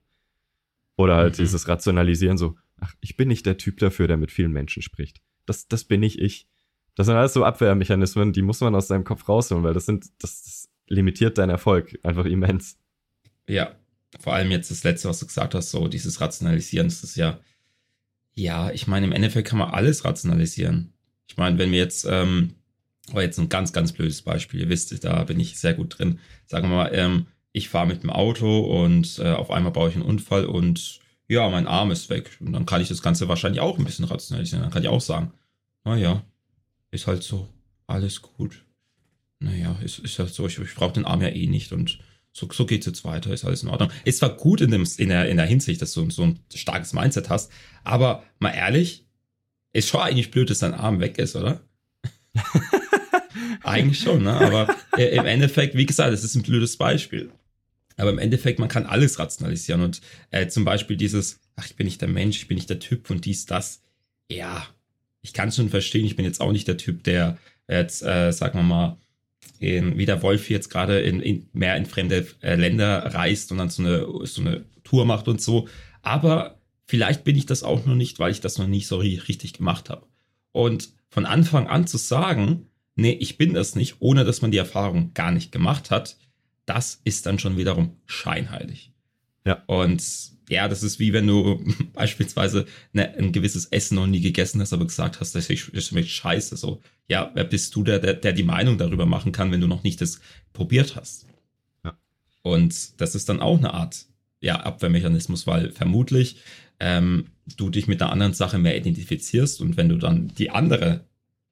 Oder 0.97 1.15
halt 1.15 1.37
mhm. 1.37 1.43
dieses 1.43 1.67
Rationalisieren 1.67 2.37
so, 2.37 2.55
ach, 2.79 2.93
ich 2.99 3.15
bin 3.15 3.29
nicht 3.29 3.45
der 3.45 3.57
Typ 3.57 3.77
dafür, 3.79 4.07
der 4.07 4.17
mit 4.17 4.31
vielen 4.31 4.51
Menschen 4.51 4.81
spricht. 4.81 5.21
Das, 5.45 5.67
das 5.67 5.85
bin 5.85 6.01
nicht 6.01 6.19
ich. 6.19 6.47
Das 6.95 7.07
sind 7.07 7.15
alles 7.15 7.33
so 7.33 7.43
Abwehrmechanismen, 7.43 8.33
die 8.33 8.41
muss 8.41 8.61
man 8.61 8.75
aus 8.75 8.87
seinem 8.87 9.03
Kopf 9.03 9.27
rausholen, 9.27 9.63
weil 9.63 9.73
das 9.73 9.85
sind, 9.85 10.05
das, 10.19 10.43
das 10.43 10.69
limitiert 10.87 11.37
deinen 11.37 11.49
Erfolg 11.49 11.97
einfach 12.03 12.25
immens. 12.25 12.77
Ja, 13.47 13.75
vor 14.19 14.33
allem 14.33 14.51
jetzt 14.51 14.69
das 14.69 14.83
letzte, 14.83 15.09
was 15.09 15.19
du 15.19 15.25
gesagt 15.25 15.55
hast, 15.55 15.71
so 15.71 15.87
dieses 15.87 16.21
Rationalisieren, 16.21 16.87
das 16.87 17.03
ist 17.03 17.15
ja, 17.15 17.39
ja, 18.35 18.71
ich 18.71 18.87
meine, 18.87 19.05
im 19.05 19.11
Endeffekt 19.11 19.47
kann 19.47 19.59
man 19.59 19.71
alles 19.71 20.05
rationalisieren. 20.05 20.92
Ich 21.27 21.37
meine, 21.37 21.57
wenn 21.57 21.71
wir 21.71 21.79
jetzt, 21.79 22.05
ähm, 22.09 22.55
war 23.11 23.23
jetzt 23.23 23.39
ein 23.39 23.49
ganz, 23.49 23.73
ganz 23.73 23.91
blödes 23.91 24.21
Beispiel, 24.21 24.61
ihr 24.61 24.69
wisst, 24.69 25.03
da 25.03 25.23
bin 25.23 25.39
ich 25.39 25.59
sehr 25.59 25.73
gut 25.73 25.97
drin. 25.97 26.19
Sagen 26.45 26.69
wir 26.69 26.75
mal, 26.75 26.91
ähm, 26.93 27.27
ich 27.51 27.69
fahre 27.69 27.87
mit 27.87 28.03
dem 28.03 28.09
Auto 28.09 28.59
und 28.83 29.19
äh, 29.19 29.31
auf 29.31 29.51
einmal 29.51 29.71
baue 29.71 29.89
ich 29.89 29.95
einen 29.95 30.05
Unfall 30.05 30.45
und 30.45 30.99
ja, 31.27 31.49
mein 31.49 31.67
Arm 31.67 31.91
ist 31.91 32.09
weg. 32.09 32.37
Und 32.39 32.53
dann 32.53 32.65
kann 32.65 32.81
ich 32.81 32.89
das 32.89 33.01
Ganze 33.01 33.27
wahrscheinlich 33.27 33.61
auch 33.61 33.77
ein 33.77 33.85
bisschen 33.85 34.05
rationalisieren. 34.05 34.63
Dann 34.63 34.71
kann 34.71 34.83
ich 34.83 34.89
auch 34.89 35.01
sagen, 35.01 35.31
naja, 35.83 36.23
ist 36.91 37.07
halt 37.07 37.23
so, 37.23 37.47
alles 37.87 38.21
gut. 38.21 38.65
Naja, 39.39 39.77
ist, 39.83 39.99
ist 39.99 40.19
halt 40.19 40.33
so, 40.33 40.47
ich, 40.47 40.57
ich 40.59 40.75
brauche 40.75 40.93
den 40.93 41.05
Arm 41.05 41.21
ja 41.21 41.29
eh 41.29 41.47
nicht 41.47 41.73
und 41.73 41.99
so, 42.31 42.49
so 42.51 42.65
geht's 42.65 42.87
jetzt 42.87 43.03
weiter, 43.03 43.31
ist 43.31 43.45
alles 43.45 43.61
in 43.61 43.69
Ordnung. 43.69 43.91
Ist 44.05 44.19
zwar 44.19 44.35
gut 44.35 44.61
in, 44.61 44.71
dem, 44.71 44.87
in, 44.97 45.09
der, 45.09 45.29
in 45.29 45.37
der 45.37 45.45
Hinsicht, 45.45 45.81
dass 45.81 45.93
du 45.93 46.09
so 46.09 46.23
ein 46.23 46.39
starkes 46.53 46.93
Mindset 46.93 47.29
hast, 47.29 47.51
aber 47.83 48.23
mal 48.39 48.51
ehrlich, 48.51 49.02
ist 49.73 49.89
schon 49.89 50.01
eigentlich 50.01 50.31
blöd, 50.31 50.49
dass 50.49 50.59
dein 50.59 50.73
Arm 50.73 50.99
weg 50.99 51.17
ist, 51.17 51.35
oder? 51.35 51.61
eigentlich 53.63 53.99
schon, 53.99 54.23
ne? 54.23 54.33
Aber 54.33 54.75
äh, 54.97 55.15
im 55.15 55.25
Endeffekt, 55.25 55.75
wie 55.75 55.85
gesagt, 55.85 56.13
es 56.13 56.23
ist 56.23 56.35
ein 56.35 56.43
blödes 56.43 56.77
Beispiel. 56.77 57.31
Aber 57.97 58.09
im 58.09 58.19
Endeffekt, 58.19 58.59
man 58.59 58.69
kann 58.69 58.85
alles 58.85 59.19
rationalisieren 59.19 59.81
und 59.81 60.01
äh, 60.31 60.47
zum 60.47 60.65
Beispiel 60.65 60.97
dieses, 60.97 61.39
ach, 61.55 61.65
ich 61.65 61.75
bin 61.75 61.85
nicht 61.85 62.01
der 62.01 62.07
Mensch, 62.07 62.37
ich 62.37 62.47
bin 62.47 62.55
nicht 62.55 62.69
der 62.69 62.79
Typ 62.79 63.09
und 63.09 63.25
dies, 63.25 63.45
das. 63.45 63.81
Ja, 64.31 64.65
ich 65.21 65.33
kann 65.33 65.51
schon 65.51 65.69
verstehen, 65.69 66.05
ich 66.05 66.15
bin 66.15 66.25
jetzt 66.25 66.41
auch 66.41 66.51
nicht 66.51 66.67
der 66.67 66.77
Typ, 66.77 67.03
der 67.03 67.37
jetzt, 67.67 68.03
äh, 68.03 68.31
sagen 68.31 68.59
wir 68.59 68.63
mal, 68.63 68.97
in, 69.59 69.97
wie 69.97 70.05
der 70.05 70.21
Wolf 70.21 70.49
jetzt 70.49 70.69
gerade 70.69 70.99
in, 70.99 71.21
in, 71.21 71.47
mehr 71.53 71.77
in 71.77 71.85
fremde 71.85 72.27
äh, 72.41 72.55
Länder 72.55 73.13
reist 73.13 73.51
und 73.51 73.57
dann 73.59 73.69
so 73.69 73.83
eine, 73.83 74.25
so 74.25 74.41
eine 74.41 74.65
Tour 74.83 75.05
macht 75.05 75.27
und 75.27 75.41
so. 75.41 75.67
Aber 76.01 76.59
Vielleicht 76.93 77.23
bin 77.23 77.35
ich 77.35 77.47
das 77.47 77.63
auch 77.63 77.87
noch 77.87 77.95
nicht, 77.95 78.19
weil 78.19 78.31
ich 78.31 78.39
das 78.39 78.59
noch 78.59 78.67
nicht 78.67 78.85
so 78.85 78.97
richtig 78.97 79.53
gemacht 79.53 79.89
habe. 79.89 80.05
Und 80.51 80.89
von 81.09 81.25
Anfang 81.25 81.65
an 81.65 81.87
zu 81.87 81.97
sagen, 81.97 82.67
nee, 82.93 83.13
ich 83.13 83.39
bin 83.39 83.55
das 83.55 83.73
nicht, 83.73 83.95
ohne 83.97 84.25
dass 84.25 84.43
man 84.43 84.51
die 84.51 84.59
Erfahrung 84.59 85.11
gar 85.15 85.31
nicht 85.31 85.51
gemacht 85.51 85.89
hat, 85.89 86.17
das 86.67 87.01
ist 87.03 87.25
dann 87.25 87.39
schon 87.39 87.57
wiederum 87.57 87.97
scheinheilig. 88.05 88.91
Ja. 89.43 89.63
Und 89.65 90.03
ja, 90.47 90.67
das 90.67 90.83
ist 90.83 90.99
wie 90.99 91.13
wenn 91.13 91.25
du 91.25 91.65
beispielsweise 91.93 92.67
ne, 92.91 93.11
ein 93.17 93.31
gewisses 93.31 93.65
Essen 93.65 93.95
noch 93.95 94.05
nie 94.05 94.21
gegessen 94.21 94.61
hast, 94.61 94.71
aber 94.71 94.85
gesagt 94.85 95.19
hast, 95.19 95.33
das 95.33 95.47
schmeckt 95.47 96.09
scheiße. 96.09 96.55
So, 96.57 96.79
ja, 97.07 97.31
wer 97.33 97.45
bist 97.45 97.75
du, 97.75 97.83
der, 97.83 97.97
der, 97.97 98.13
der 98.13 98.33
die 98.33 98.43
Meinung 98.43 98.77
darüber 98.77 99.07
machen 99.07 99.31
kann, 99.31 99.51
wenn 99.51 99.61
du 99.61 99.67
noch 99.67 99.81
nicht 99.81 99.99
das 99.99 100.19
probiert 100.53 100.95
hast? 100.95 101.25
Ja. 101.83 101.97
Und 102.43 103.01
das 103.01 103.15
ist 103.15 103.29
dann 103.29 103.39
auch 103.39 103.57
eine 103.57 103.73
Art 103.73 104.05
ja, 104.43 104.57
Abwehrmechanismus, 104.59 105.47
weil 105.47 105.71
vermutlich 105.71 106.35
ähm, 106.79 107.27
du 107.57 107.69
dich 107.69 107.87
mit 107.87 108.01
einer 108.01 108.11
anderen 108.11 108.33
Sache 108.33 108.57
mehr 108.57 108.77
identifizierst 108.77 109.61
und 109.61 109.77
wenn 109.77 109.89
du 109.89 109.97
dann 109.97 110.29
die 110.37 110.49
andere 110.49 111.05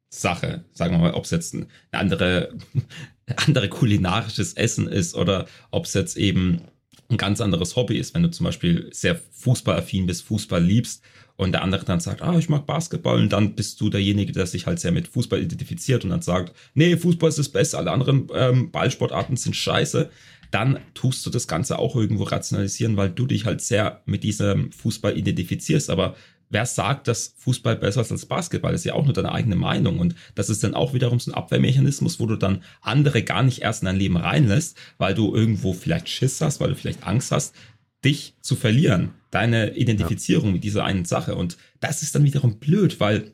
Sache, 0.09 0.65
sagen 0.73 0.93
wir 0.93 0.99
mal, 0.99 1.13
ob 1.13 1.25
es 1.25 1.31
jetzt 1.31 1.53
ein 1.53 1.67
andere, 1.91 2.53
andere 3.45 3.69
kulinarisches 3.69 4.53
Essen 4.53 4.87
ist 4.87 5.15
oder 5.15 5.47
ob 5.71 5.85
es 5.85 5.93
jetzt 5.93 6.17
eben 6.17 6.61
ein 7.09 7.17
ganz 7.17 7.41
anderes 7.41 7.75
Hobby 7.75 7.97
ist, 7.97 8.13
wenn 8.13 8.23
du 8.23 8.31
zum 8.31 8.45
Beispiel 8.45 8.89
sehr 8.91 9.15
fußballaffin 9.15 10.05
bist, 10.05 10.23
Fußball 10.23 10.63
liebst 10.63 11.03
und 11.35 11.53
der 11.53 11.61
andere 11.61 11.85
dann 11.85 11.99
sagt, 11.99 12.21
ah, 12.21 12.37
ich 12.37 12.49
mag 12.49 12.65
Basketball 12.65 13.19
und 13.19 13.29
dann 13.33 13.55
bist 13.55 13.79
du 13.81 13.89
derjenige, 13.89 14.31
der 14.31 14.45
sich 14.45 14.65
halt 14.65 14.79
sehr 14.79 14.91
mit 14.91 15.07
Fußball 15.07 15.41
identifiziert 15.41 16.03
und 16.03 16.11
dann 16.11 16.21
sagt, 16.21 16.53
nee, 16.73 16.95
Fußball 16.95 17.29
ist 17.29 17.39
das 17.39 17.49
Beste, 17.49 17.77
alle 17.77 17.91
anderen 17.91 18.27
ähm, 18.33 18.71
Ballsportarten 18.71 19.37
sind 19.37 19.55
scheiße, 19.55 20.09
dann 20.51 20.79
tust 20.93 21.25
du 21.25 21.29
das 21.29 21.47
Ganze 21.47 21.79
auch 21.79 21.95
irgendwo 21.95 22.23
rationalisieren, 22.23 22.97
weil 22.97 23.09
du 23.09 23.25
dich 23.25 23.45
halt 23.45 23.61
sehr 23.61 24.01
mit 24.05 24.23
diesem 24.23 24.71
Fußball 24.71 25.17
identifizierst. 25.17 25.89
Aber 25.89 26.15
wer 26.49 26.65
sagt, 26.65 27.07
dass 27.07 27.33
Fußball 27.37 27.77
besser 27.77 28.01
ist 28.01 28.11
als 28.11 28.25
Basketball? 28.25 28.73
Das 28.73 28.81
ist 28.81 28.85
ja 28.85 28.93
auch 28.93 29.05
nur 29.05 29.13
deine 29.13 29.31
eigene 29.31 29.55
Meinung. 29.55 29.99
Und 29.99 30.15
das 30.35 30.49
ist 30.49 30.63
dann 30.63 30.75
auch 30.75 30.93
wiederum 30.93 31.19
so 31.19 31.31
ein 31.31 31.35
Abwehrmechanismus, 31.35 32.19
wo 32.19 32.25
du 32.25 32.35
dann 32.35 32.63
andere 32.81 33.23
gar 33.23 33.43
nicht 33.43 33.61
erst 33.61 33.81
in 33.81 33.87
dein 33.87 33.95
Leben 33.95 34.17
reinlässt, 34.17 34.77
weil 34.97 35.15
du 35.15 35.33
irgendwo 35.33 35.73
vielleicht 35.73 36.09
Schiss 36.09 36.41
hast, 36.41 36.59
weil 36.59 36.69
du 36.69 36.75
vielleicht 36.75 37.07
Angst 37.07 37.31
hast, 37.31 37.55
dich 38.03 38.35
zu 38.41 38.55
verlieren, 38.55 39.11
deine 39.29 39.75
Identifizierung 39.75 40.47
ja. 40.47 40.53
mit 40.53 40.63
dieser 40.63 40.83
einen 40.83 41.05
Sache. 41.05 41.35
Und 41.35 41.57
das 41.79 42.03
ist 42.03 42.13
dann 42.13 42.23
wiederum 42.23 42.59
blöd, 42.59 42.99
weil 42.99 43.31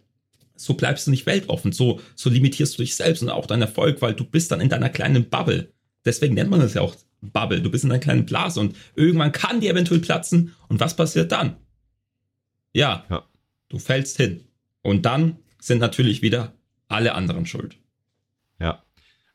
so 0.55 0.73
bleibst 0.73 1.07
du 1.07 1.11
nicht 1.11 1.25
weltoffen, 1.25 1.71
so, 1.71 1.99
so 2.15 2.29
limitierst 2.29 2.77
du 2.77 2.83
dich 2.83 2.95
selbst 2.95 3.21
und 3.21 3.29
auch 3.29 3.45
deinen 3.45 3.61
Erfolg, 3.61 4.01
weil 4.01 4.13
du 4.13 4.23
bist 4.23 4.51
dann 4.51 4.59
in 4.59 4.69
deiner 4.69 4.89
kleinen 4.89 5.29
Bubble. 5.29 5.71
Deswegen 6.03 6.35
nennt 6.35 6.49
man 6.49 6.59
das 6.59 6.73
ja 6.73 6.81
auch 6.81 6.95
Bubble. 7.21 7.61
Du 7.61 7.69
bist 7.69 7.83
in 7.83 7.91
einer 7.91 7.99
kleinen 7.99 8.25
Blase 8.25 8.59
und 8.59 8.75
irgendwann 8.95 9.31
kann 9.31 9.59
die 9.59 9.67
eventuell 9.67 9.99
platzen. 9.99 10.53
Und 10.67 10.79
was 10.79 10.95
passiert 10.95 11.31
dann? 11.31 11.57
Ja, 12.73 13.05
ja. 13.09 13.27
du 13.69 13.79
fällst 13.79 14.17
hin. 14.17 14.45
Und 14.81 15.05
dann 15.05 15.37
sind 15.59 15.79
natürlich 15.79 16.21
wieder 16.21 16.53
alle 16.87 17.15
anderen 17.15 17.45
schuld. 17.45 17.77
Ja. 18.59 18.83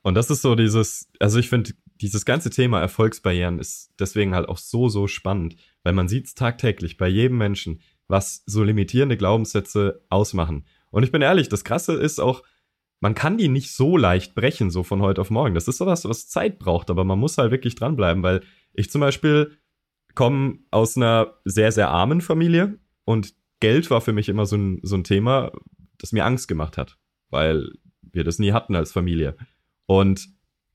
Und 0.03 0.15
das 0.15 0.31
ist 0.31 0.43
so 0.43 0.55
dieses, 0.55 1.11
also 1.19 1.39
ich 1.39 1.49
finde, 1.49 1.73
dieses 2.01 2.25
ganze 2.25 2.51
Thema 2.51 2.81
Erfolgsbarrieren 2.81 3.59
ist 3.59 3.93
deswegen 3.99 4.35
halt 4.35 4.49
auch 4.49 4.59
so, 4.59 4.89
so 4.89 5.07
spannend, 5.07 5.57
weil 5.83 5.93
man 5.93 6.09
sieht 6.09 6.27
es 6.27 6.35
tagtäglich 6.35 6.97
bei 6.97 7.09
jedem 7.09 7.39
Menschen, 7.39 7.81
was 8.09 8.43
so 8.47 8.65
limitierende 8.65 9.17
Glaubenssätze 9.17 10.05
ausmachen. 10.09 10.67
Und 10.91 11.05
ich 11.05 11.13
bin 11.13 11.23
ehrlich, 11.23 11.49
das 11.49 11.65
Krasse 11.65 11.95
ist 11.95 12.21
auch, 12.21 12.43
man 13.03 13.17
kann 13.17 13.37
die 13.37 13.49
nicht 13.49 13.73
so 13.73 13.97
leicht 13.97 14.37
brechen, 14.37 14.71
so 14.71 14.85
von 14.85 15.03
heute 15.03 15.21
auf 15.21 15.29
morgen. 15.29 15.57
Das 15.57 15.67
ist 15.67 15.79
sowas, 15.79 16.05
was 16.05 16.29
Zeit 16.29 16.61
braucht, 16.61 16.89
aber 16.89 17.03
man 17.03 17.19
muss 17.19 17.37
halt 17.37 17.51
wirklich 17.51 17.75
dranbleiben, 17.75 18.23
weil 18.23 18.43
ich 18.75 18.91
zum 18.91 19.01
Beispiel 19.01 19.59
komme 20.15 20.61
aus 20.71 20.97
einer 20.97 21.35
sehr, 21.45 21.73
sehr 21.73 21.89
armen 21.89 22.21
Familie 22.21 22.79
und 23.05 23.35
Geld 23.59 23.91
war 23.91 24.01
für 24.01 24.13
mich 24.13 24.29
immer 24.29 24.47
so 24.47 24.57
ein, 24.57 24.79
so 24.85 24.95
ein 24.97 25.03
Thema, 25.03 25.51
das 25.99 26.13
mir 26.13 26.25
Angst 26.25 26.47
gemacht 26.47 26.79
hat, 26.79 26.97
weil 27.29 27.73
wir 28.03 28.23
das 28.23 28.39
nie 28.39 28.53
hatten 28.53 28.77
als 28.77 28.93
Familie. 28.93 29.37
Und 29.87 30.29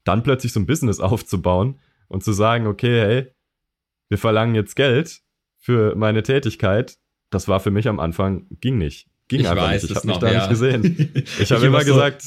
dann 0.04 0.22
plötzlich 0.22 0.52
so 0.52 0.60
ein 0.60 0.66
Business 0.68 1.00
aufzubauen 1.02 1.80
und 2.10 2.26
zu 2.26 2.34
sagen, 2.34 2.68
okay, 2.68 3.00
hey, 3.00 3.32
wir 4.10 4.18
verlangen 4.18 4.54
jetzt 4.54 4.76
Geld 4.76 5.22
für 5.58 5.96
meine 5.96 6.24
Tätigkeit, 6.24 6.98
das 7.30 7.48
war 7.48 7.62
für 7.62 7.72
mich 7.72 7.88
am 7.88 8.02
Anfang, 8.02 8.48
ging 8.60 8.78
nicht. 8.78 9.10
Ging 9.28 9.42
ich 9.42 9.50
einfach 9.50 9.64
weiß 9.64 9.84
nicht. 9.84 9.92
Ich 9.92 9.98
habe 9.98 10.08
mich 10.08 10.18
da 10.18 10.32
ja. 10.32 10.40
nicht 10.40 10.50
gesehen. 10.50 11.26
Ich 11.40 11.52
habe 11.52 11.66
immer 11.66 11.82
so, 11.82 11.94
gesagt, 11.94 12.24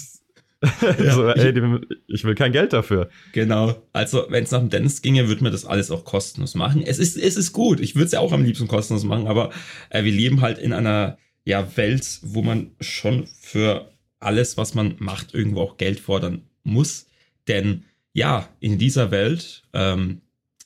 ja, 0.82 1.14
so, 1.14 1.26
ey, 1.28 1.80
ich 2.06 2.24
will 2.24 2.34
kein 2.34 2.52
Geld 2.52 2.74
dafür. 2.74 3.08
Genau. 3.32 3.82
Also, 3.94 4.26
wenn 4.28 4.44
es 4.44 4.50
nach 4.50 4.60
dem 4.60 4.68
Dennis 4.68 5.00
ginge, 5.00 5.26
würde 5.26 5.42
mir 5.42 5.50
das 5.50 5.64
alles 5.64 5.90
auch 5.90 6.04
kostenlos 6.04 6.54
machen. 6.54 6.82
Es 6.82 6.98
ist, 6.98 7.16
es 7.16 7.36
ist 7.36 7.52
gut. 7.52 7.80
Ich 7.80 7.94
würde 7.94 8.06
es 8.06 8.12
ja 8.12 8.20
auch 8.20 8.32
am 8.32 8.44
liebsten 8.44 8.68
kostenlos 8.68 9.04
machen, 9.04 9.26
aber 9.26 9.50
äh, 9.88 10.04
wir 10.04 10.12
leben 10.12 10.42
halt 10.42 10.58
in 10.58 10.74
einer 10.74 11.16
ja, 11.44 11.76
Welt, 11.76 12.20
wo 12.22 12.42
man 12.42 12.72
schon 12.80 13.26
für 13.40 13.90
alles, 14.18 14.58
was 14.58 14.74
man 14.74 14.96
macht, 14.98 15.34
irgendwo 15.34 15.62
auch 15.62 15.78
Geld 15.78 15.98
fordern 15.98 16.42
muss. 16.62 17.06
Denn 17.48 17.84
ja, 18.12 18.48
in 18.60 18.78
dieser 18.78 19.10
Welt 19.10 19.62
ähm, 19.72 20.20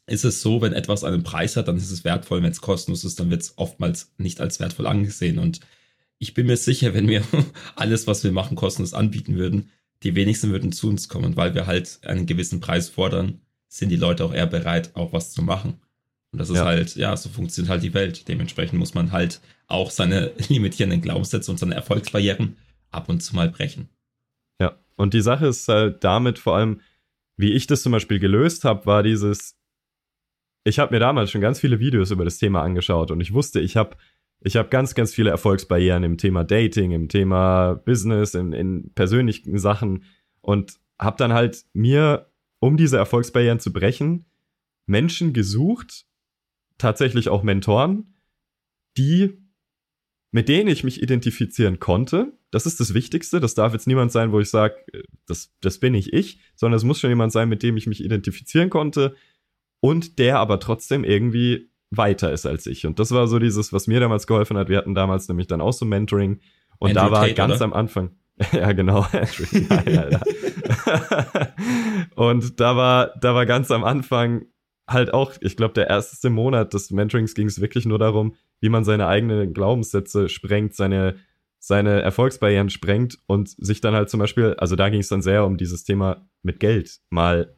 ist 0.07 0.25
es 0.25 0.43
so, 0.43 0.61
wenn 0.61 0.73
etwas 0.73 1.05
einen 1.05 1.23
Preis 1.23 1.57
hat, 1.57 1.69
dann 1.69 1.77
ist 1.77 1.93
es 1.93 2.03
wertvoll. 2.03 2.43
Wenn 2.43 2.51
es 2.51 2.61
kostenlos 2.61 3.05
ist, 3.05 3.21
dann 3.21 3.31
wird 3.31 3.43
es 3.43 3.57
oftmals 3.57 4.13
nicht 4.19 4.41
als 4.41 4.59
wertvoll 4.59 4.89
angesehen. 4.89 5.39
Und 5.39 5.61
ich 6.25 6.33
bin 6.33 6.47
mir 6.47 6.57
sicher, 6.57 6.95
wenn 6.95 7.07
wir 7.07 7.23
alles, 7.77 8.07
was 8.07 8.25
wir 8.25 8.33
machen, 8.33 8.57
kostenlos 8.57 8.95
anbieten 8.95 9.37
würden, 9.37 9.71
die 10.03 10.15
wenigsten 10.15 10.51
würden 10.53 10.73
zu 10.73 10.89
uns 10.89 11.11
kommen, 11.11 11.37
weil 11.37 11.55
wir 11.55 11.67
halt 11.67 11.99
einen 12.03 12.25
gewissen 12.25 12.61
Preis 12.61 12.89
fordern, 12.89 13.43
sind 13.69 13.91
die 13.91 13.97
Leute 13.97 14.25
auch 14.25 14.33
eher 14.33 14.47
bereit, 14.47 14.97
auch 14.97 15.13
was 15.13 15.33
zu 15.33 15.43
machen. 15.43 15.83
Und 16.33 16.39
das 16.39 16.49
ist 16.49 16.57
ja. 16.57 16.65
halt, 16.65 16.97
ja, 16.97 17.15
so 17.15 17.29
funktioniert 17.29 17.71
halt 17.71 17.83
die 17.83 17.93
Welt. 17.93 18.27
Dementsprechend 18.27 18.79
muss 18.79 18.95
man 18.95 19.13
halt 19.13 19.43
auch 19.67 19.91
seine 19.91 20.33
limitierenden 20.49 21.03
Glaubenssätze 21.03 21.51
und 21.51 21.59
seine 21.59 21.75
Erfolgsbarrieren 21.75 22.57
ab 22.91 23.11
und 23.11 23.21
zu 23.21 23.37
mal 23.37 23.51
brechen. 23.51 23.91
Ja, 24.59 24.79
und 24.97 25.13
die 25.13 25.21
Sache 25.21 25.49
ist 25.49 25.69
halt 25.69 26.05
damit 26.05 26.39
vor 26.39 26.57
allem, 26.57 26.81
wie 27.37 27.53
ich 27.53 27.67
das 27.67 27.83
zum 27.83 27.93
Beispiel 27.93 28.19
gelöst 28.19 28.65
habe, 28.65 28.87
war 28.87 29.03
dieses, 29.03 29.59
ich 30.65 30.79
habe 30.79 30.95
mir 30.95 31.01
damals 31.01 31.31
schon 31.31 31.43
ganz 31.43 31.61
viele 31.61 31.81
Videos 31.81 32.11
über 32.11 32.25
das 32.25 32.39
Thema 32.39 32.63
angeschaut 32.63 33.11
und 33.11 33.21
ich 33.21 33.35
wusste, 33.35 33.61
ich 33.61 33.77
habe 33.77 33.97
ich 34.45 34.57
habe 34.57 34.69
ganz, 34.69 34.95
ganz 34.95 35.15
viele 35.15 35.31
Erfolgsbarrieren 35.31 36.05
im 36.05 36.19
Thema 36.19 36.45
Dating, 36.45 36.93
im 36.93 37.09
Thema 37.09 37.75
Business, 37.75 38.35
in, 38.35 38.53
in 38.53 38.93
persönlichen 38.95 39.59
Sachen 39.59 40.05
und 40.41 40.79
habe 40.99 41.17
dann 41.17 41.33
halt 41.33 41.65
mir, 41.73 42.31
um 42.61 42.77
diese 42.77 42.99
Erfolgsbarrieren 42.99 43.59
zu 43.59 43.73
brechen, 43.73 44.27
Menschen 44.87 45.33
gesucht, 45.33 46.05
tatsächlich 46.77 47.31
auch 47.31 47.43
Mentoren, 47.43 48.15
die 48.97 49.45
mit 50.31 50.49
denen 50.49 50.69
ich 50.69 50.83
mich 50.83 51.01
identifizieren 51.01 51.79
konnte. 51.79 52.33
Das 52.51 52.67
ist 52.67 52.81
das 52.81 52.93
Wichtigste. 52.93 53.39
Das 53.39 53.55
darf 53.55 53.73
jetzt 53.73 53.87
niemand 53.87 54.11
sein, 54.11 54.33
wo 54.33 54.41
ich 54.41 54.51
sage, 54.51 54.75
das, 55.29 55.55
das 55.61 55.79
bin 55.79 55.95
ich 55.95 56.13
ich, 56.13 56.41
sondern 56.57 56.77
es 56.77 56.83
muss 56.83 56.99
schon 56.99 57.11
jemand 57.11 57.31
sein, 57.31 57.49
mit 57.49 57.63
dem 57.63 57.77
ich 57.77 57.87
mich 57.87 58.03
identifizieren 58.03 58.69
konnte 58.69 59.15
und 59.79 60.19
der 60.19 60.41
aber 60.41 60.59
trotzdem 60.59 61.05
irgendwie 61.05 61.71
weiter 61.97 62.33
ist 62.33 62.47
als 62.47 62.67
ich. 62.67 62.87
Und 62.87 62.99
das 62.99 63.11
war 63.11 63.27
so 63.27 63.39
dieses, 63.39 63.73
was 63.73 63.87
mir 63.87 64.01
damals 64.01 64.27
geholfen 64.27 64.57
hat. 64.57 64.69
Wir 64.69 64.79
hatten 64.79 64.95
damals 64.95 65.29
nämlich 65.29 65.47
dann 65.47 65.61
auch 65.61 65.73
so 65.73 65.85
Mentoring 65.85 66.41
und 66.79 66.91
Andrew 66.91 67.03
da 67.05 67.11
war 67.11 67.23
Tate, 67.23 67.35
ganz 67.35 67.57
oder? 67.57 67.65
am 67.65 67.73
Anfang. 67.73 68.11
ja, 68.53 68.73
genau. 68.73 69.07
und 72.17 72.61
da 72.61 72.77
war, 72.77 73.15
da 73.21 73.35
war 73.35 73.47
ganz 73.47 73.71
am 73.71 73.85
Anfang 73.85 74.47
halt 74.89 75.15
auch, 75.15 75.33
ich 75.41 75.57
glaube, 75.57 75.75
der 75.75 75.89
erste 75.89 76.31
Monat 76.31 76.75
des 76.75 76.91
Mentorings 76.91 77.35
ging 77.35 77.47
es 77.47 77.61
wirklich 77.61 77.87
nur 77.87 77.99
darum, 77.99 78.35
wie 78.61 78.69
man 78.69 78.85
seine 78.85 79.07
eigenen 79.07 79.55
Glaubenssätze 79.55 80.29
sprengt, 80.29 80.75
seine, 80.75 81.17
seine 81.59 82.03
Erfolgsbarrieren 82.03 82.71
sprengt 82.71 83.19
und 83.27 83.49
sich 83.49 83.81
dann 83.81 83.95
halt 83.95 84.11
zum 84.11 84.21
Beispiel, 84.21 84.55
also 84.59 84.77
da 84.77 84.89
ging 84.89 85.01
es 85.01 85.09
dann 85.09 85.23
sehr 85.23 85.47
um 85.47 85.57
dieses 85.57 85.85
Thema 85.85 86.29
mit 86.43 86.61
Geld 86.61 86.99
mal 87.11 87.57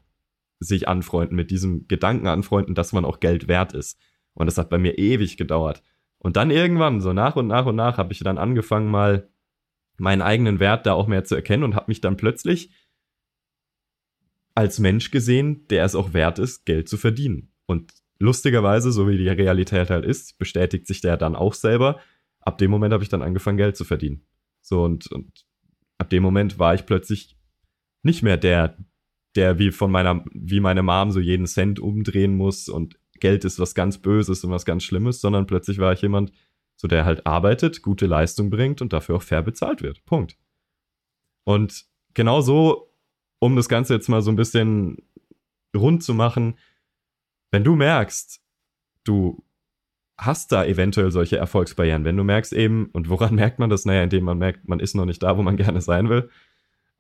sich 0.61 0.89
anfreunden, 0.89 1.37
mit 1.37 1.51
diesem 1.51 1.87
Gedanken 1.89 2.29
anfreunden, 2.29 2.75
dass 2.75 2.93
man 2.93 3.05
auch 3.05 3.21
Geld 3.21 3.49
wert 3.49 3.73
ist. 3.73 3.99
Und 4.37 4.47
das 4.47 4.59
hat 4.59 4.71
bei 4.71 4.79
mir 4.79 4.99
ewig 4.99 5.37
gedauert. 5.37 5.83
Und 6.19 6.37
dann 6.37 6.51
irgendwann, 6.51 7.01
so 7.01 7.13
nach 7.13 7.37
und 7.37 7.49
nach 7.49 7.67
und 7.67 7.77
nach, 7.77 7.99
habe 7.99 8.13
ich 8.13 8.21
dann 8.21 8.39
angefangen, 8.39 8.91
mal 8.91 9.29
meinen 9.99 10.23
eigenen 10.23 10.61
Wert 10.61 10.87
da 10.87 10.93
auch 10.93 11.07
mehr 11.07 11.25
zu 11.25 11.35
erkennen 11.35 11.65
und 11.65 11.75
habe 11.75 11.87
mich 11.89 12.01
dann 12.01 12.17
plötzlich 12.17 12.71
als 14.55 14.79
Mensch 14.79 15.11
gesehen, 15.11 15.67
der 15.69 15.85
es 15.85 15.95
auch 15.95 16.13
wert 16.13 16.39
ist, 16.39 16.65
Geld 16.67 16.89
zu 16.89 16.97
verdienen. 16.97 17.53
Und 17.67 17.93
lustigerweise, 18.19 18.93
so 18.93 19.09
wie 19.09 19.19
die 19.19 19.29
Realität 19.29 19.91
halt 19.91 20.05
ist, 20.05 20.39
bestätigt 20.39 20.87
sich 20.87 21.01
der 21.01 21.17
dann 21.17 21.35
auch 21.35 21.55
selber. 21.55 22.01
Ab 22.41 22.59
dem 22.59 22.71
Moment 22.71 22.93
habe 22.93 23.03
ich 23.03 23.09
dann 23.09 23.23
angefangen, 23.23 23.59
Geld 23.59 23.77
zu 23.77 23.85
verdienen. 23.85 24.23
So 24.63 24.83
und, 24.83 25.11
und 25.13 25.47
ab 25.99 26.11
dem 26.11 26.23
Moment 26.23 26.59
war 26.59 26.75
ich 26.75 26.87
plötzlich 26.87 27.37
nicht 28.03 28.23
mehr 28.23 28.37
der, 28.37 28.77
der 29.35 29.59
wie 29.59 29.71
von 29.71 29.91
meiner, 29.91 30.25
wie 30.33 30.61
meine 30.61 30.83
Mom 30.83 31.11
so 31.11 31.21
jeden 31.21 31.47
Cent 31.47 31.79
umdrehen 31.79 32.37
muss 32.37 32.69
und 32.69 32.99
Geld 33.27 33.45
ist 33.45 33.59
was 33.59 33.75
ganz 33.75 33.99
Böses 33.99 34.45
und 34.45 34.53
was 34.53 34.65
ganz 34.65 34.85
Schlimmes, 34.85 35.21
sondern 35.21 35.49
plötzlich 35.49 35.79
war 35.81 35.93
ich 35.93 36.01
jemand, 36.01 36.31
so 36.77 36.87
der 36.87 37.05
halt 37.05 37.27
arbeitet, 37.27 37.83
gute 37.83 38.07
Leistung 38.07 38.51
bringt 38.51 38.81
und 38.81 38.93
dafür 38.93 39.17
auch 39.17 39.23
fair 39.23 39.43
bezahlt 39.43 39.83
wird. 39.83 40.05
Punkt. 40.05 40.37
Und 41.43 41.87
genau 42.15 42.41
so, 42.41 42.95
um 43.41 43.57
das 43.57 43.69
Ganze 43.69 43.95
jetzt 43.95 44.09
mal 44.09 44.23
so 44.23 44.31
ein 44.31 44.37
bisschen 44.37 44.99
rund 45.77 46.05
zu 46.05 46.15
machen, 46.15 46.57
wenn 47.51 47.65
du 47.65 47.75
merkst, 47.75 48.41
du 49.03 49.45
hast 50.17 50.53
da 50.53 50.65
eventuell 50.65 51.11
solche 51.11 51.37
Erfolgsbarrieren, 51.37 52.05
wenn 52.05 52.17
du 52.17 52.23
merkst 52.23 52.53
eben, 52.53 52.91
und 52.93 53.09
woran 53.09 53.35
merkt 53.43 53.59
man 53.59 53.71
das? 53.71 53.87
Naja, 53.87 54.05
indem 54.05 54.23
man 54.23 54.39
merkt, 54.39 54.69
man 54.69 54.79
ist 54.79 54.95
noch 54.95 55.05
nicht 55.05 55.25
da, 55.25 55.37
wo 55.37 55.43
man 55.43 55.57
gerne 55.65 55.81
sein 55.81 56.09
will, 56.09 56.31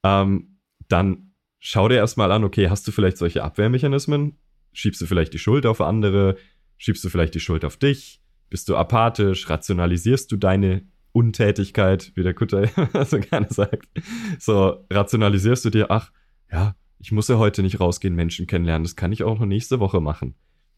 ähm, 0.02 0.58
dann 0.88 1.34
schau 1.60 1.86
dir 1.88 1.98
erstmal 1.98 2.32
an, 2.32 2.42
okay, 2.42 2.68
hast 2.68 2.88
du 2.88 2.90
vielleicht 2.90 3.16
solche 3.16 3.44
Abwehrmechanismen? 3.44 4.36
Schiebst 4.76 5.00
du 5.00 5.06
vielleicht 5.06 5.32
die 5.32 5.38
Schuld 5.38 5.64
auf 5.64 5.80
andere? 5.80 6.36
Schiebst 6.76 7.02
du 7.02 7.08
vielleicht 7.08 7.34
die 7.34 7.40
Schuld 7.40 7.64
auf 7.64 7.78
dich? 7.78 8.20
Bist 8.50 8.68
du 8.68 8.76
apathisch? 8.76 9.48
Rationalisierst 9.48 10.30
du 10.30 10.36
deine 10.36 10.82
Untätigkeit, 11.12 12.12
wie 12.14 12.22
der 12.22 12.34
Kutter 12.34 12.68
so 13.06 13.18
gerne 13.18 13.46
sagt? 13.48 13.88
So, 14.38 14.84
rationalisierst 14.92 15.64
du 15.64 15.70
dir, 15.70 15.90
ach, 15.90 16.12
ja, 16.52 16.76
ich 16.98 17.10
muss 17.10 17.28
ja 17.28 17.38
heute 17.38 17.62
nicht 17.62 17.80
rausgehen, 17.80 18.14
Menschen 18.14 18.46
kennenlernen, 18.46 18.84
das 18.84 18.96
kann 18.96 19.12
ich 19.12 19.22
auch 19.22 19.38
noch 19.38 19.46
nächste 19.46 19.80
Woche 19.80 20.02
machen. 20.02 20.34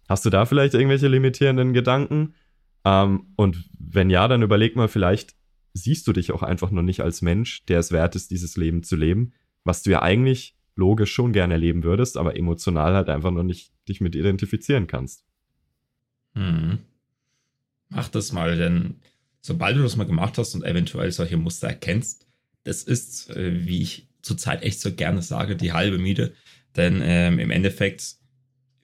Hast 0.08 0.24
du 0.24 0.30
da 0.30 0.46
vielleicht 0.46 0.74
irgendwelche 0.74 1.08
limitierenden 1.08 1.72
Gedanken? 1.72 2.34
Ähm, 2.84 3.32
und 3.34 3.68
wenn 3.78 4.10
ja, 4.10 4.28
dann 4.28 4.42
überleg 4.42 4.76
mal, 4.76 4.86
vielleicht 4.86 5.34
siehst 5.74 6.06
du 6.06 6.12
dich 6.12 6.30
auch 6.30 6.44
einfach 6.44 6.70
noch 6.70 6.82
nicht 6.82 7.00
als 7.00 7.20
Mensch, 7.20 7.64
der 7.66 7.80
es 7.80 7.90
wert 7.90 8.14
ist, 8.14 8.30
dieses 8.30 8.56
Leben 8.56 8.84
zu 8.84 8.94
leben, 8.94 9.32
was 9.64 9.82
du 9.82 9.90
ja 9.90 10.02
eigentlich 10.02 10.54
logisch 10.78 11.12
schon 11.12 11.32
gerne 11.32 11.56
leben 11.56 11.82
würdest, 11.82 12.16
aber 12.16 12.36
emotional 12.36 12.94
halt 12.94 13.08
einfach 13.08 13.32
noch 13.32 13.42
nicht 13.42 13.72
dich 13.88 14.00
mit 14.00 14.14
identifizieren 14.14 14.86
kannst. 14.86 15.24
Hm. 16.34 16.78
Mach 17.90 18.08
das 18.08 18.32
mal, 18.32 18.56
denn 18.56 18.96
sobald 19.40 19.76
du 19.76 19.82
das 19.82 19.96
mal 19.96 20.06
gemacht 20.06 20.38
hast 20.38 20.54
und 20.54 20.64
eventuell 20.64 21.10
solche 21.10 21.36
Muster 21.36 21.68
erkennst, 21.68 22.26
das 22.64 22.82
ist, 22.82 23.30
äh, 23.30 23.66
wie 23.66 23.82
ich 23.82 24.08
zurzeit 24.22 24.62
echt 24.62 24.80
so 24.80 24.94
gerne 24.94 25.20
sage, 25.22 25.56
die 25.56 25.72
halbe 25.72 25.98
Miete. 25.98 26.34
Denn 26.76 27.00
ähm, 27.02 27.38
im 27.38 27.50
Endeffekt, 27.50 28.14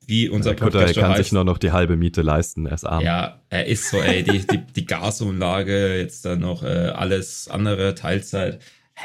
wie 0.07 0.29
unser 0.29 0.55
Der 0.55 0.65
Podcast 0.65 0.87
Kutter, 0.87 1.01
er 1.01 1.03
kann 1.03 1.11
heißt, 1.13 1.25
sich 1.25 1.33
nur 1.33 1.45
noch 1.45 1.59
die 1.59 1.71
halbe 1.71 1.97
Miete 1.97 2.23
leisten, 2.23 2.67
er 2.67 2.75
ist 2.75 2.85
arm. 2.85 3.05
Ja, 3.05 3.43
er 3.51 3.67
ist 3.67 3.91
so, 3.91 4.01
ey, 4.01 4.25
die, 4.25 4.45
die, 4.47 4.59
die 4.75 4.87
Gasumlage, 4.87 5.99
jetzt 5.99 6.25
dann 6.25 6.41
noch 6.41 6.63
äh, 6.63 6.67
alles 6.67 7.47
andere, 7.49 7.95
Teilzeit. 7.95 8.61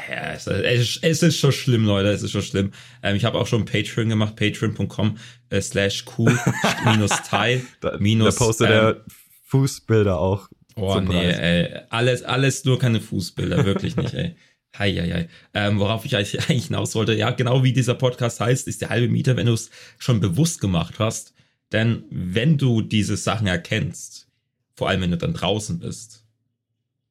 Ja, 0.08 0.32
es, 0.34 0.46
ist, 0.46 1.02
es 1.02 1.22
ist 1.22 1.38
schon 1.38 1.52
schlimm, 1.52 1.84
Leute, 1.84 2.10
es 2.10 2.22
ist 2.22 2.30
schon 2.30 2.42
schlimm. 2.42 2.72
Ähm, 3.02 3.16
ich 3.16 3.24
habe 3.24 3.38
auch 3.38 3.46
schon 3.46 3.64
Patreon 3.64 4.08
gemacht, 4.08 4.36
patreon.com 4.36 5.18
äh, 5.50 5.60
slash 5.60 6.04
cool 6.16 6.38
minus 6.84 7.10
Teil. 7.28 7.62
minus, 7.98 8.36
da 8.36 8.44
postet 8.44 8.68
ähm, 8.68 8.72
er 8.72 9.04
Fußbilder 9.46 10.18
auch. 10.18 10.48
Oh 10.76 11.00
nee, 11.00 11.30
ey, 11.30 11.80
alles, 11.90 12.22
alles 12.22 12.64
nur 12.64 12.78
keine 12.78 13.00
Fußbilder, 13.00 13.64
wirklich 13.64 13.96
nicht, 13.96 14.14
ey. 14.14 14.36
Hei, 14.78 14.92
hei, 14.92 15.10
hei. 15.10 15.28
Ähm, 15.52 15.80
worauf 15.80 16.04
ich 16.04 16.14
eigentlich 16.14 16.66
hinaus 16.66 16.94
wollte, 16.94 17.12
ja, 17.12 17.32
genau 17.32 17.64
wie 17.64 17.72
dieser 17.72 17.94
Podcast 17.94 18.38
heißt, 18.38 18.68
ist 18.68 18.80
der 18.80 18.90
halbe 18.90 19.08
Mieter, 19.08 19.36
wenn 19.36 19.46
du 19.46 19.52
es 19.52 19.68
schon 19.98 20.20
bewusst 20.20 20.60
gemacht 20.60 21.00
hast. 21.00 21.34
Denn 21.72 22.04
wenn 22.10 22.56
du 22.56 22.80
diese 22.80 23.16
Sachen 23.16 23.48
erkennst, 23.48 24.28
vor 24.74 24.88
allem 24.88 25.00
wenn 25.00 25.10
du 25.10 25.18
dann 25.18 25.34
draußen 25.34 25.80
bist, 25.80 26.24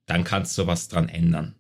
dann 0.05 0.23
kannst 0.23 0.57
du 0.57 0.67
was 0.67 0.87
dran 0.87 1.09
ändern. 1.09 1.55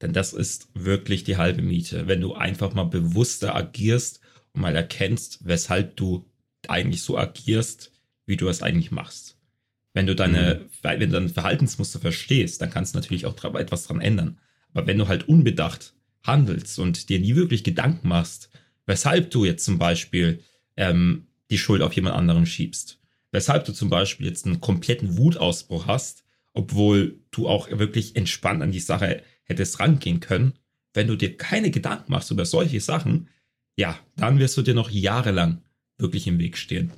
Denn 0.00 0.12
das 0.12 0.32
ist 0.32 0.68
wirklich 0.74 1.24
die 1.24 1.36
halbe 1.36 1.62
Miete. 1.62 2.06
Wenn 2.06 2.20
du 2.20 2.34
einfach 2.34 2.72
mal 2.74 2.84
bewusster 2.84 3.54
agierst 3.54 4.20
und 4.52 4.60
mal 4.60 4.76
erkennst, 4.76 5.40
weshalb 5.44 5.96
du 5.96 6.24
eigentlich 6.68 7.02
so 7.02 7.18
agierst, 7.18 7.92
wie 8.26 8.36
du 8.36 8.48
es 8.48 8.62
eigentlich 8.62 8.90
machst. 8.90 9.36
Wenn 9.94 10.06
du 10.06 10.14
deine, 10.14 10.60
mhm. 10.60 10.68
wenn 10.82 11.00
du 11.00 11.08
deine 11.08 11.28
Verhaltensmuster 11.28 11.98
verstehst, 11.98 12.60
dann 12.62 12.70
kannst 12.70 12.94
du 12.94 12.98
natürlich 12.98 13.26
auch 13.26 13.42
etwas 13.54 13.84
dran 13.84 14.00
ändern. 14.00 14.38
Aber 14.72 14.86
wenn 14.86 14.98
du 14.98 15.08
halt 15.08 15.28
unbedacht 15.28 15.94
handelst 16.22 16.78
und 16.78 17.08
dir 17.08 17.18
nie 17.18 17.34
wirklich 17.34 17.64
Gedanken 17.64 18.08
machst, 18.08 18.50
weshalb 18.86 19.30
du 19.30 19.44
jetzt 19.44 19.64
zum 19.64 19.78
Beispiel 19.78 20.42
ähm, 20.76 21.26
die 21.50 21.58
Schuld 21.58 21.82
auf 21.82 21.94
jemand 21.94 22.16
anderen 22.16 22.46
schiebst, 22.46 23.00
weshalb 23.32 23.64
du 23.64 23.72
zum 23.72 23.90
Beispiel 23.90 24.26
jetzt 24.26 24.46
einen 24.46 24.60
kompletten 24.60 25.16
Wutausbruch 25.16 25.86
hast, 25.86 26.24
obwohl 26.52 27.20
du 27.30 27.48
auch 27.48 27.68
wirklich 27.70 28.16
entspannt 28.16 28.62
an 28.62 28.72
die 28.72 28.80
Sache 28.80 29.22
hättest 29.48 29.80
rangehen 29.80 30.20
können, 30.20 30.54
wenn 30.94 31.06
du 31.06 31.16
dir 31.16 31.36
keine 31.36 31.70
Gedanken 31.70 32.12
machst 32.12 32.30
über 32.30 32.44
solche 32.44 32.80
Sachen, 32.80 33.28
ja, 33.76 33.98
dann 34.16 34.38
wirst 34.38 34.56
du 34.56 34.62
dir 34.62 34.74
noch 34.74 34.90
jahrelang 34.90 35.62
wirklich 35.98 36.26
im 36.26 36.38
Weg 36.38 36.56
stehen. 36.56 36.92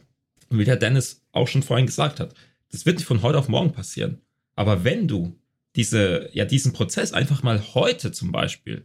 Und 0.49 0.59
wie 0.59 0.65
der 0.65 0.77
Dennis 0.77 1.23
auch 1.33 1.49
schon 1.49 1.63
vorhin 1.63 1.87
gesagt 1.87 2.21
hat, 2.21 2.35
das 2.71 2.87
wird 2.87 2.97
nicht 2.97 3.07
von 3.07 3.23
heute 3.23 3.39
auf 3.39 3.49
morgen 3.49 3.73
passieren. 3.73 4.21
Aber 4.57 4.85
wenn 4.85 5.09
du 5.09 5.37
diese, 5.77 6.29
ja, 6.33 6.45
diesen 6.45 6.73
Prozess 6.73 7.13
einfach 7.13 7.43
mal 7.43 7.75
heute 7.75 8.13
zum 8.13 8.33
Beispiel 8.33 8.85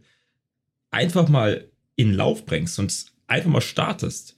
einfach 0.90 1.28
mal 1.28 1.68
in 1.96 2.14
Lauf 2.14 2.46
bringst 2.46 2.78
und 2.78 3.06
einfach 3.26 3.50
mal 3.50 3.60
startest, 3.60 4.36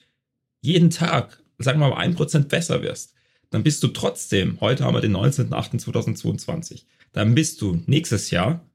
jeden 0.60 0.90
Tag, 0.90 1.42
sagen 1.58 1.80
wir 1.80 1.88
mal, 1.88 1.98
ein 1.98 2.14
Prozent 2.14 2.48
besser 2.48 2.82
wirst, 2.82 3.14
dann 3.50 3.62
bist 3.62 3.82
du 3.82 3.88
trotzdem, 3.88 4.60
heute 4.60 4.84
haben 4.84 4.94
wir 4.94 5.00
den 5.00 5.16
19.08.2022, 5.16 6.84
dann 7.12 7.34
bist 7.34 7.60
du 7.60 7.82
nächstes 7.86 8.30
Jahr 8.30 8.67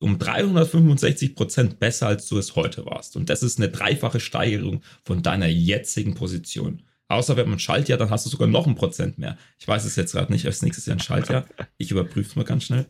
um 0.00 0.18
365 0.18 1.36
Prozent 1.36 1.78
besser, 1.78 2.08
als 2.08 2.26
du 2.26 2.38
es 2.38 2.56
heute 2.56 2.86
warst. 2.86 3.16
Und 3.16 3.30
das 3.30 3.42
ist 3.42 3.58
eine 3.58 3.68
dreifache 3.68 4.18
Steigerung 4.18 4.82
von 5.04 5.22
deiner 5.22 5.46
jetzigen 5.46 6.14
Position. 6.14 6.82
Außer 7.08 7.36
wenn 7.36 7.48
man 7.48 7.58
Schaltjahr, 7.58 7.98
dann 7.98 8.10
hast 8.10 8.24
du 8.24 8.30
sogar 8.30 8.48
noch 8.48 8.66
ein 8.66 8.74
Prozent 8.74 9.18
mehr. 9.18 9.36
Ich 9.58 9.68
weiß 9.68 9.84
es 9.84 9.96
jetzt 9.96 10.12
gerade 10.12 10.32
nicht, 10.32 10.46
als 10.46 10.62
nächstes 10.62 10.86
Jahr 10.86 10.96
ein 10.96 11.00
Schaltjahr. 11.00 11.44
Ich 11.76 11.90
überprüfe 11.90 12.30
es 12.30 12.36
mal 12.36 12.44
ganz 12.44 12.64
schnell. 12.64 12.86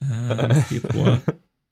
Äh, 0.00 0.54
Februar. 0.62 1.22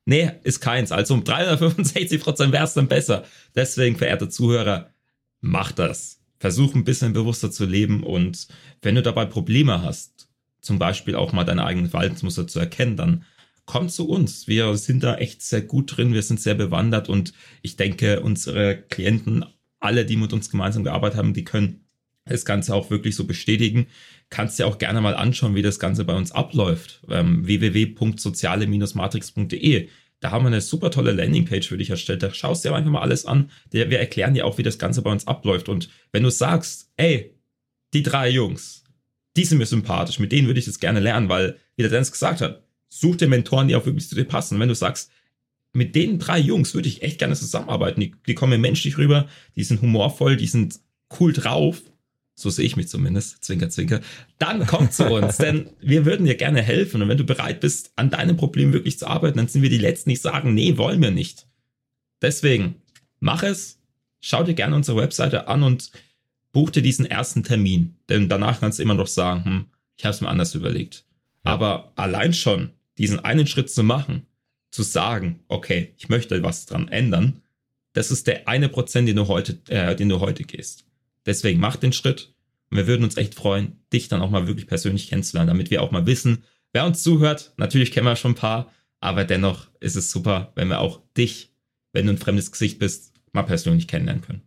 Nee, 0.06 0.32
ist 0.42 0.60
keins. 0.60 0.92
Also 0.92 1.14
um 1.14 1.24
365 1.24 2.20
Prozent 2.20 2.52
wäre 2.52 2.64
es 2.64 2.74
dann 2.74 2.88
besser. 2.88 3.24
Deswegen, 3.54 3.96
verehrte 3.96 4.28
Zuhörer, 4.28 4.90
mach 5.40 5.72
das. 5.72 6.20
Versuch 6.38 6.74
ein 6.74 6.84
bisschen 6.84 7.14
bewusster 7.14 7.50
zu 7.50 7.64
leben 7.64 8.02
und 8.02 8.48
wenn 8.82 8.96
du 8.96 9.02
dabei 9.02 9.24
Probleme 9.24 9.80
hast, 9.80 10.28
zum 10.60 10.78
Beispiel 10.78 11.14
auch 11.14 11.32
mal 11.32 11.44
deine 11.44 11.64
eigenen 11.64 11.88
Verhaltensmuster 11.88 12.46
zu 12.46 12.58
erkennen, 12.58 12.98
dann 12.98 13.24
komm 13.66 13.88
zu 13.88 14.08
uns. 14.08 14.46
Wir 14.46 14.76
sind 14.76 15.02
da 15.02 15.16
echt 15.16 15.42
sehr 15.42 15.62
gut 15.62 15.96
drin, 15.96 16.12
wir 16.12 16.22
sind 16.22 16.40
sehr 16.40 16.54
bewandert 16.54 17.08
und 17.08 17.32
ich 17.62 17.76
denke, 17.76 18.20
unsere 18.20 18.76
Klienten, 18.76 19.44
alle, 19.80 20.04
die 20.04 20.16
mit 20.16 20.32
uns 20.32 20.50
gemeinsam 20.50 20.84
gearbeitet 20.84 21.18
haben, 21.18 21.34
die 21.34 21.44
können 21.44 21.80
das 22.26 22.44
Ganze 22.44 22.74
auch 22.74 22.90
wirklich 22.90 23.14
so 23.14 23.24
bestätigen. 23.24 23.86
Kannst 24.30 24.58
dir 24.58 24.66
auch 24.66 24.78
gerne 24.78 25.00
mal 25.00 25.14
anschauen, 25.14 25.54
wie 25.54 25.62
das 25.62 25.78
Ganze 25.78 26.04
bei 26.04 26.14
uns 26.14 26.32
abläuft. 26.32 27.02
Ähm, 27.10 27.46
www.soziale-matrix.de. 27.46 29.88
Da 30.20 30.30
haben 30.30 30.44
wir 30.44 30.48
eine 30.48 30.62
super 30.62 30.90
tolle 30.90 31.12
Landingpage 31.12 31.68
für 31.68 31.76
dich 31.76 31.90
erstellt. 31.90 32.22
Da 32.22 32.32
schaust 32.32 32.64
dir 32.64 32.74
einfach 32.74 32.90
mal 32.90 33.02
alles 33.02 33.26
an. 33.26 33.50
Wir 33.70 33.98
erklären 33.98 34.32
dir 34.32 34.46
auch, 34.46 34.56
wie 34.56 34.62
das 34.62 34.78
Ganze 34.78 35.02
bei 35.02 35.12
uns 35.12 35.26
abläuft. 35.26 35.68
Und 35.68 35.90
wenn 36.12 36.22
du 36.22 36.30
sagst, 36.30 36.90
ey, 36.96 37.38
die 37.92 38.02
drei 38.02 38.30
Jungs, 38.30 38.84
die 39.36 39.44
sind 39.44 39.58
mir 39.58 39.66
sympathisch, 39.66 40.18
mit 40.18 40.32
denen 40.32 40.46
würde 40.46 40.60
ich 40.60 40.66
das 40.66 40.80
gerne 40.80 41.00
lernen, 41.00 41.28
weil, 41.28 41.58
wie 41.76 41.82
der 41.82 41.90
Dennis 41.90 42.10
gesagt 42.10 42.40
hat, 42.40 42.63
such 43.00 43.16
dir 43.16 43.28
Mentoren, 43.28 43.68
die 43.68 43.76
auch 43.76 43.86
wirklich 43.86 44.08
zu 44.08 44.14
dir 44.14 44.24
passen. 44.24 44.54
Und 44.54 44.60
wenn 44.60 44.68
du 44.68 44.74
sagst, 44.74 45.10
mit 45.72 45.96
den 45.96 46.18
drei 46.18 46.38
Jungs 46.38 46.74
würde 46.74 46.88
ich 46.88 47.02
echt 47.02 47.18
gerne 47.18 47.34
zusammenarbeiten, 47.34 48.00
die, 48.00 48.14
die 48.26 48.34
kommen 48.34 48.50
mir 48.50 48.58
menschlich 48.58 48.96
rüber, 48.96 49.26
die 49.56 49.64
sind 49.64 49.82
humorvoll, 49.82 50.36
die 50.36 50.46
sind 50.46 50.78
cool 51.18 51.32
drauf, 51.32 51.82
so 52.36 52.50
sehe 52.50 52.64
ich 52.64 52.76
mich 52.76 52.88
zumindest, 52.88 53.44
zwinker, 53.44 53.68
zwinker, 53.70 54.00
dann 54.38 54.66
komm 54.66 54.90
zu 54.90 55.06
uns, 55.06 55.36
denn 55.38 55.70
wir 55.80 56.04
würden 56.04 56.26
dir 56.26 56.36
gerne 56.36 56.62
helfen. 56.62 57.02
Und 57.02 57.08
wenn 57.08 57.18
du 57.18 57.24
bereit 57.24 57.60
bist, 57.60 57.92
an 57.96 58.10
deinem 58.10 58.36
Problem 58.36 58.72
wirklich 58.72 58.98
zu 58.98 59.08
arbeiten, 59.08 59.38
dann 59.38 59.48
sind 59.48 59.62
wir 59.62 59.70
die 59.70 59.78
Letzten, 59.78 60.10
die 60.10 60.16
sagen, 60.16 60.54
nee, 60.54 60.76
wollen 60.76 61.02
wir 61.02 61.10
nicht. 61.10 61.46
Deswegen, 62.22 62.76
mach 63.18 63.42
es, 63.42 63.80
schau 64.20 64.44
dir 64.44 64.54
gerne 64.54 64.76
unsere 64.76 64.98
Webseite 64.98 65.48
an 65.48 65.64
und 65.64 65.90
buch 66.52 66.70
dir 66.70 66.82
diesen 66.82 67.06
ersten 67.06 67.42
Termin. 67.42 67.96
Denn 68.08 68.28
danach 68.28 68.60
kannst 68.60 68.78
du 68.78 68.84
immer 68.84 68.94
noch 68.94 69.08
sagen, 69.08 69.44
hm, 69.44 69.66
ich 69.96 70.04
habe 70.04 70.14
es 70.14 70.20
mir 70.20 70.28
anders 70.28 70.54
überlegt. 70.54 71.04
Aber 71.42 71.92
allein 71.96 72.32
schon 72.32 72.70
diesen 72.98 73.20
einen 73.20 73.46
Schritt 73.46 73.70
zu 73.70 73.82
machen, 73.82 74.26
zu 74.70 74.82
sagen, 74.82 75.40
okay, 75.48 75.94
ich 75.96 76.08
möchte 76.08 76.42
was 76.42 76.66
dran 76.66 76.88
ändern, 76.88 77.42
das 77.92 78.10
ist 78.10 78.26
der 78.26 78.48
eine 78.48 78.68
Prozent, 78.68 79.08
den 79.08 79.16
du 79.16 79.28
heute, 79.28 79.60
äh, 79.68 79.94
den 79.94 80.08
du 80.08 80.20
heute 80.20 80.44
gehst. 80.44 80.84
Deswegen 81.26 81.60
mach 81.60 81.76
den 81.76 81.92
Schritt 81.92 82.34
und 82.70 82.76
wir 82.76 82.86
würden 82.86 83.04
uns 83.04 83.16
echt 83.16 83.34
freuen, 83.34 83.80
dich 83.92 84.08
dann 84.08 84.20
auch 84.20 84.30
mal 84.30 84.46
wirklich 84.46 84.66
persönlich 84.66 85.08
kennenzulernen, 85.08 85.48
damit 85.48 85.70
wir 85.70 85.82
auch 85.82 85.92
mal 85.92 86.06
wissen, 86.06 86.44
wer 86.72 86.84
uns 86.84 87.02
zuhört. 87.02 87.52
Natürlich 87.56 87.92
kennen 87.92 88.06
wir 88.06 88.16
schon 88.16 88.32
ein 88.32 88.36
paar, 88.36 88.72
aber 89.00 89.24
dennoch 89.24 89.68
ist 89.80 89.96
es 89.96 90.10
super, 90.10 90.52
wenn 90.56 90.68
wir 90.68 90.80
auch 90.80 91.00
dich, 91.16 91.52
wenn 91.92 92.06
du 92.06 92.12
ein 92.12 92.18
fremdes 92.18 92.50
Gesicht 92.50 92.78
bist, 92.78 93.12
mal 93.32 93.44
persönlich 93.44 93.86
kennenlernen 93.86 94.22
können. 94.22 94.42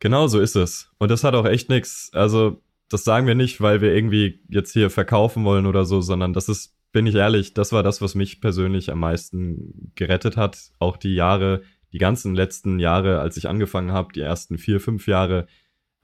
Genau 0.00 0.26
so 0.26 0.40
ist 0.40 0.56
es. 0.56 0.90
Und 0.98 1.10
das 1.10 1.24
hat 1.24 1.34
auch 1.34 1.46
echt 1.46 1.68
nichts. 1.68 2.10
Also, 2.12 2.60
das 2.88 3.04
sagen 3.04 3.26
wir 3.26 3.34
nicht, 3.34 3.60
weil 3.60 3.80
wir 3.80 3.94
irgendwie 3.94 4.42
jetzt 4.48 4.72
hier 4.72 4.90
verkaufen 4.90 5.44
wollen 5.44 5.66
oder 5.66 5.84
so, 5.84 6.00
sondern 6.00 6.32
das 6.32 6.48
ist 6.48 6.74
bin 6.94 7.06
ich 7.06 7.16
ehrlich, 7.16 7.54
das 7.54 7.72
war 7.72 7.82
das, 7.82 8.00
was 8.00 8.14
mich 8.14 8.40
persönlich 8.40 8.92
am 8.92 9.00
meisten 9.00 9.92
gerettet 9.96 10.36
hat. 10.36 10.70
Auch 10.78 10.96
die 10.96 11.16
Jahre, 11.16 11.62
die 11.92 11.98
ganzen 11.98 12.36
letzten 12.36 12.78
Jahre, 12.78 13.18
als 13.18 13.36
ich 13.36 13.48
angefangen 13.48 13.90
habe, 13.90 14.12
die 14.12 14.20
ersten 14.20 14.58
vier, 14.58 14.78
fünf 14.78 15.08
Jahre, 15.08 15.48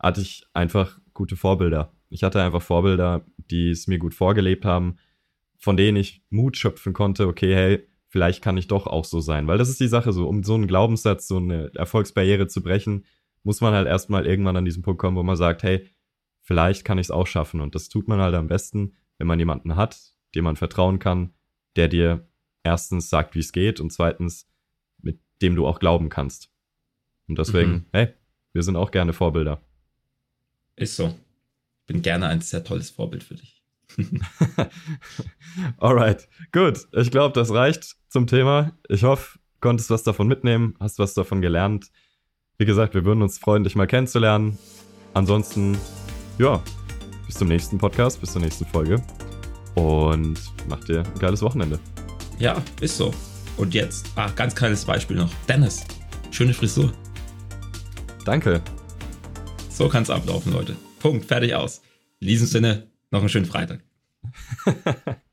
hatte 0.00 0.20
ich 0.20 0.44
einfach 0.52 0.98
gute 1.14 1.36
Vorbilder. 1.36 1.92
Ich 2.08 2.24
hatte 2.24 2.42
einfach 2.42 2.60
Vorbilder, 2.60 3.24
die 3.36 3.70
es 3.70 3.86
mir 3.86 3.98
gut 3.98 4.14
vorgelebt 4.14 4.64
haben, 4.64 4.96
von 5.58 5.76
denen 5.76 5.96
ich 5.96 6.24
Mut 6.28 6.56
schöpfen 6.56 6.92
konnte, 6.92 7.28
okay, 7.28 7.54
hey, 7.54 7.86
vielleicht 8.08 8.42
kann 8.42 8.56
ich 8.56 8.66
doch 8.66 8.88
auch 8.88 9.04
so 9.04 9.20
sein. 9.20 9.46
Weil 9.46 9.58
das 9.58 9.68
ist 9.68 9.78
die 9.78 9.86
Sache 9.86 10.12
so, 10.12 10.28
um 10.28 10.42
so 10.42 10.54
einen 10.54 10.66
Glaubenssatz, 10.66 11.28
so 11.28 11.36
eine 11.36 11.70
Erfolgsbarriere 11.76 12.48
zu 12.48 12.64
brechen, 12.64 13.04
muss 13.44 13.60
man 13.60 13.74
halt 13.74 13.86
erstmal 13.86 14.26
irgendwann 14.26 14.56
an 14.56 14.64
diesen 14.64 14.82
Punkt 14.82 15.00
kommen, 15.00 15.16
wo 15.16 15.22
man 15.22 15.36
sagt, 15.36 15.62
hey, 15.62 15.86
vielleicht 16.40 16.84
kann 16.84 16.98
ich 16.98 17.06
es 17.06 17.10
auch 17.12 17.28
schaffen. 17.28 17.60
Und 17.60 17.76
das 17.76 17.88
tut 17.88 18.08
man 18.08 18.18
halt 18.18 18.34
am 18.34 18.48
besten, 18.48 18.96
wenn 19.18 19.28
man 19.28 19.38
jemanden 19.38 19.76
hat, 19.76 19.96
dem 20.34 20.44
man 20.44 20.56
vertrauen 20.56 20.98
kann, 20.98 21.32
der 21.76 21.88
dir 21.88 22.28
erstens 22.62 23.08
sagt, 23.08 23.34
wie 23.34 23.40
es 23.40 23.52
geht 23.52 23.80
und 23.80 23.92
zweitens, 23.92 24.48
mit 25.00 25.18
dem 25.42 25.56
du 25.56 25.66
auch 25.66 25.78
glauben 25.78 26.08
kannst. 26.08 26.50
Und 27.28 27.38
deswegen, 27.38 27.72
mhm. 27.72 27.86
hey, 27.92 28.08
wir 28.52 28.62
sind 28.62 28.76
auch 28.76 28.90
gerne 28.90 29.12
Vorbilder. 29.12 29.60
Ist 30.76 30.96
so. 30.96 31.14
Bin 31.86 32.02
gerne 32.02 32.26
ein 32.26 32.40
sehr 32.40 32.64
tolles 32.64 32.90
Vorbild 32.90 33.22
für 33.22 33.34
dich. 33.34 33.62
Alright, 35.78 36.28
gut. 36.52 36.86
Ich 36.92 37.10
glaube, 37.10 37.34
das 37.34 37.52
reicht 37.52 37.96
zum 38.08 38.26
Thema. 38.26 38.72
Ich 38.88 39.02
hoffe, 39.02 39.38
konntest 39.60 39.90
was 39.90 40.02
davon 40.02 40.28
mitnehmen, 40.28 40.76
hast 40.80 40.98
was 40.98 41.14
davon 41.14 41.40
gelernt. 41.40 41.90
Wie 42.58 42.66
gesagt, 42.66 42.94
wir 42.94 43.04
würden 43.04 43.22
uns 43.22 43.38
freuen, 43.38 43.64
dich 43.64 43.74
mal 43.74 43.86
kennenzulernen. 43.86 44.58
Ansonsten, 45.14 45.78
ja, 46.38 46.62
bis 47.26 47.36
zum 47.36 47.48
nächsten 47.48 47.78
Podcast, 47.78 48.20
bis 48.20 48.32
zur 48.32 48.42
nächsten 48.42 48.66
Folge 48.66 49.02
und 49.74 50.38
mach 50.68 50.82
dir 50.84 51.00
ein 51.00 51.18
geiles 51.18 51.42
Wochenende. 51.42 51.78
Ja, 52.38 52.62
ist 52.80 52.96
so. 52.96 53.12
Und 53.56 53.74
jetzt, 53.74 54.10
ah, 54.16 54.30
ganz 54.30 54.54
kleines 54.54 54.84
Beispiel 54.84 55.16
noch. 55.16 55.30
Dennis, 55.48 55.84
schöne 56.30 56.54
Frisur. 56.54 56.92
Danke. 58.24 58.62
So 59.68 59.88
kann 59.88 60.02
es 60.02 60.10
ablaufen, 60.10 60.52
Leute. 60.52 60.76
Punkt, 60.98 61.26
fertig 61.26 61.54
aus. 61.54 61.82
In 62.20 62.28
diesem 62.28 62.46
Sinne, 62.46 62.86
noch 63.10 63.20
einen 63.20 63.28
schönen 63.28 63.46
Freitag. 63.46 63.80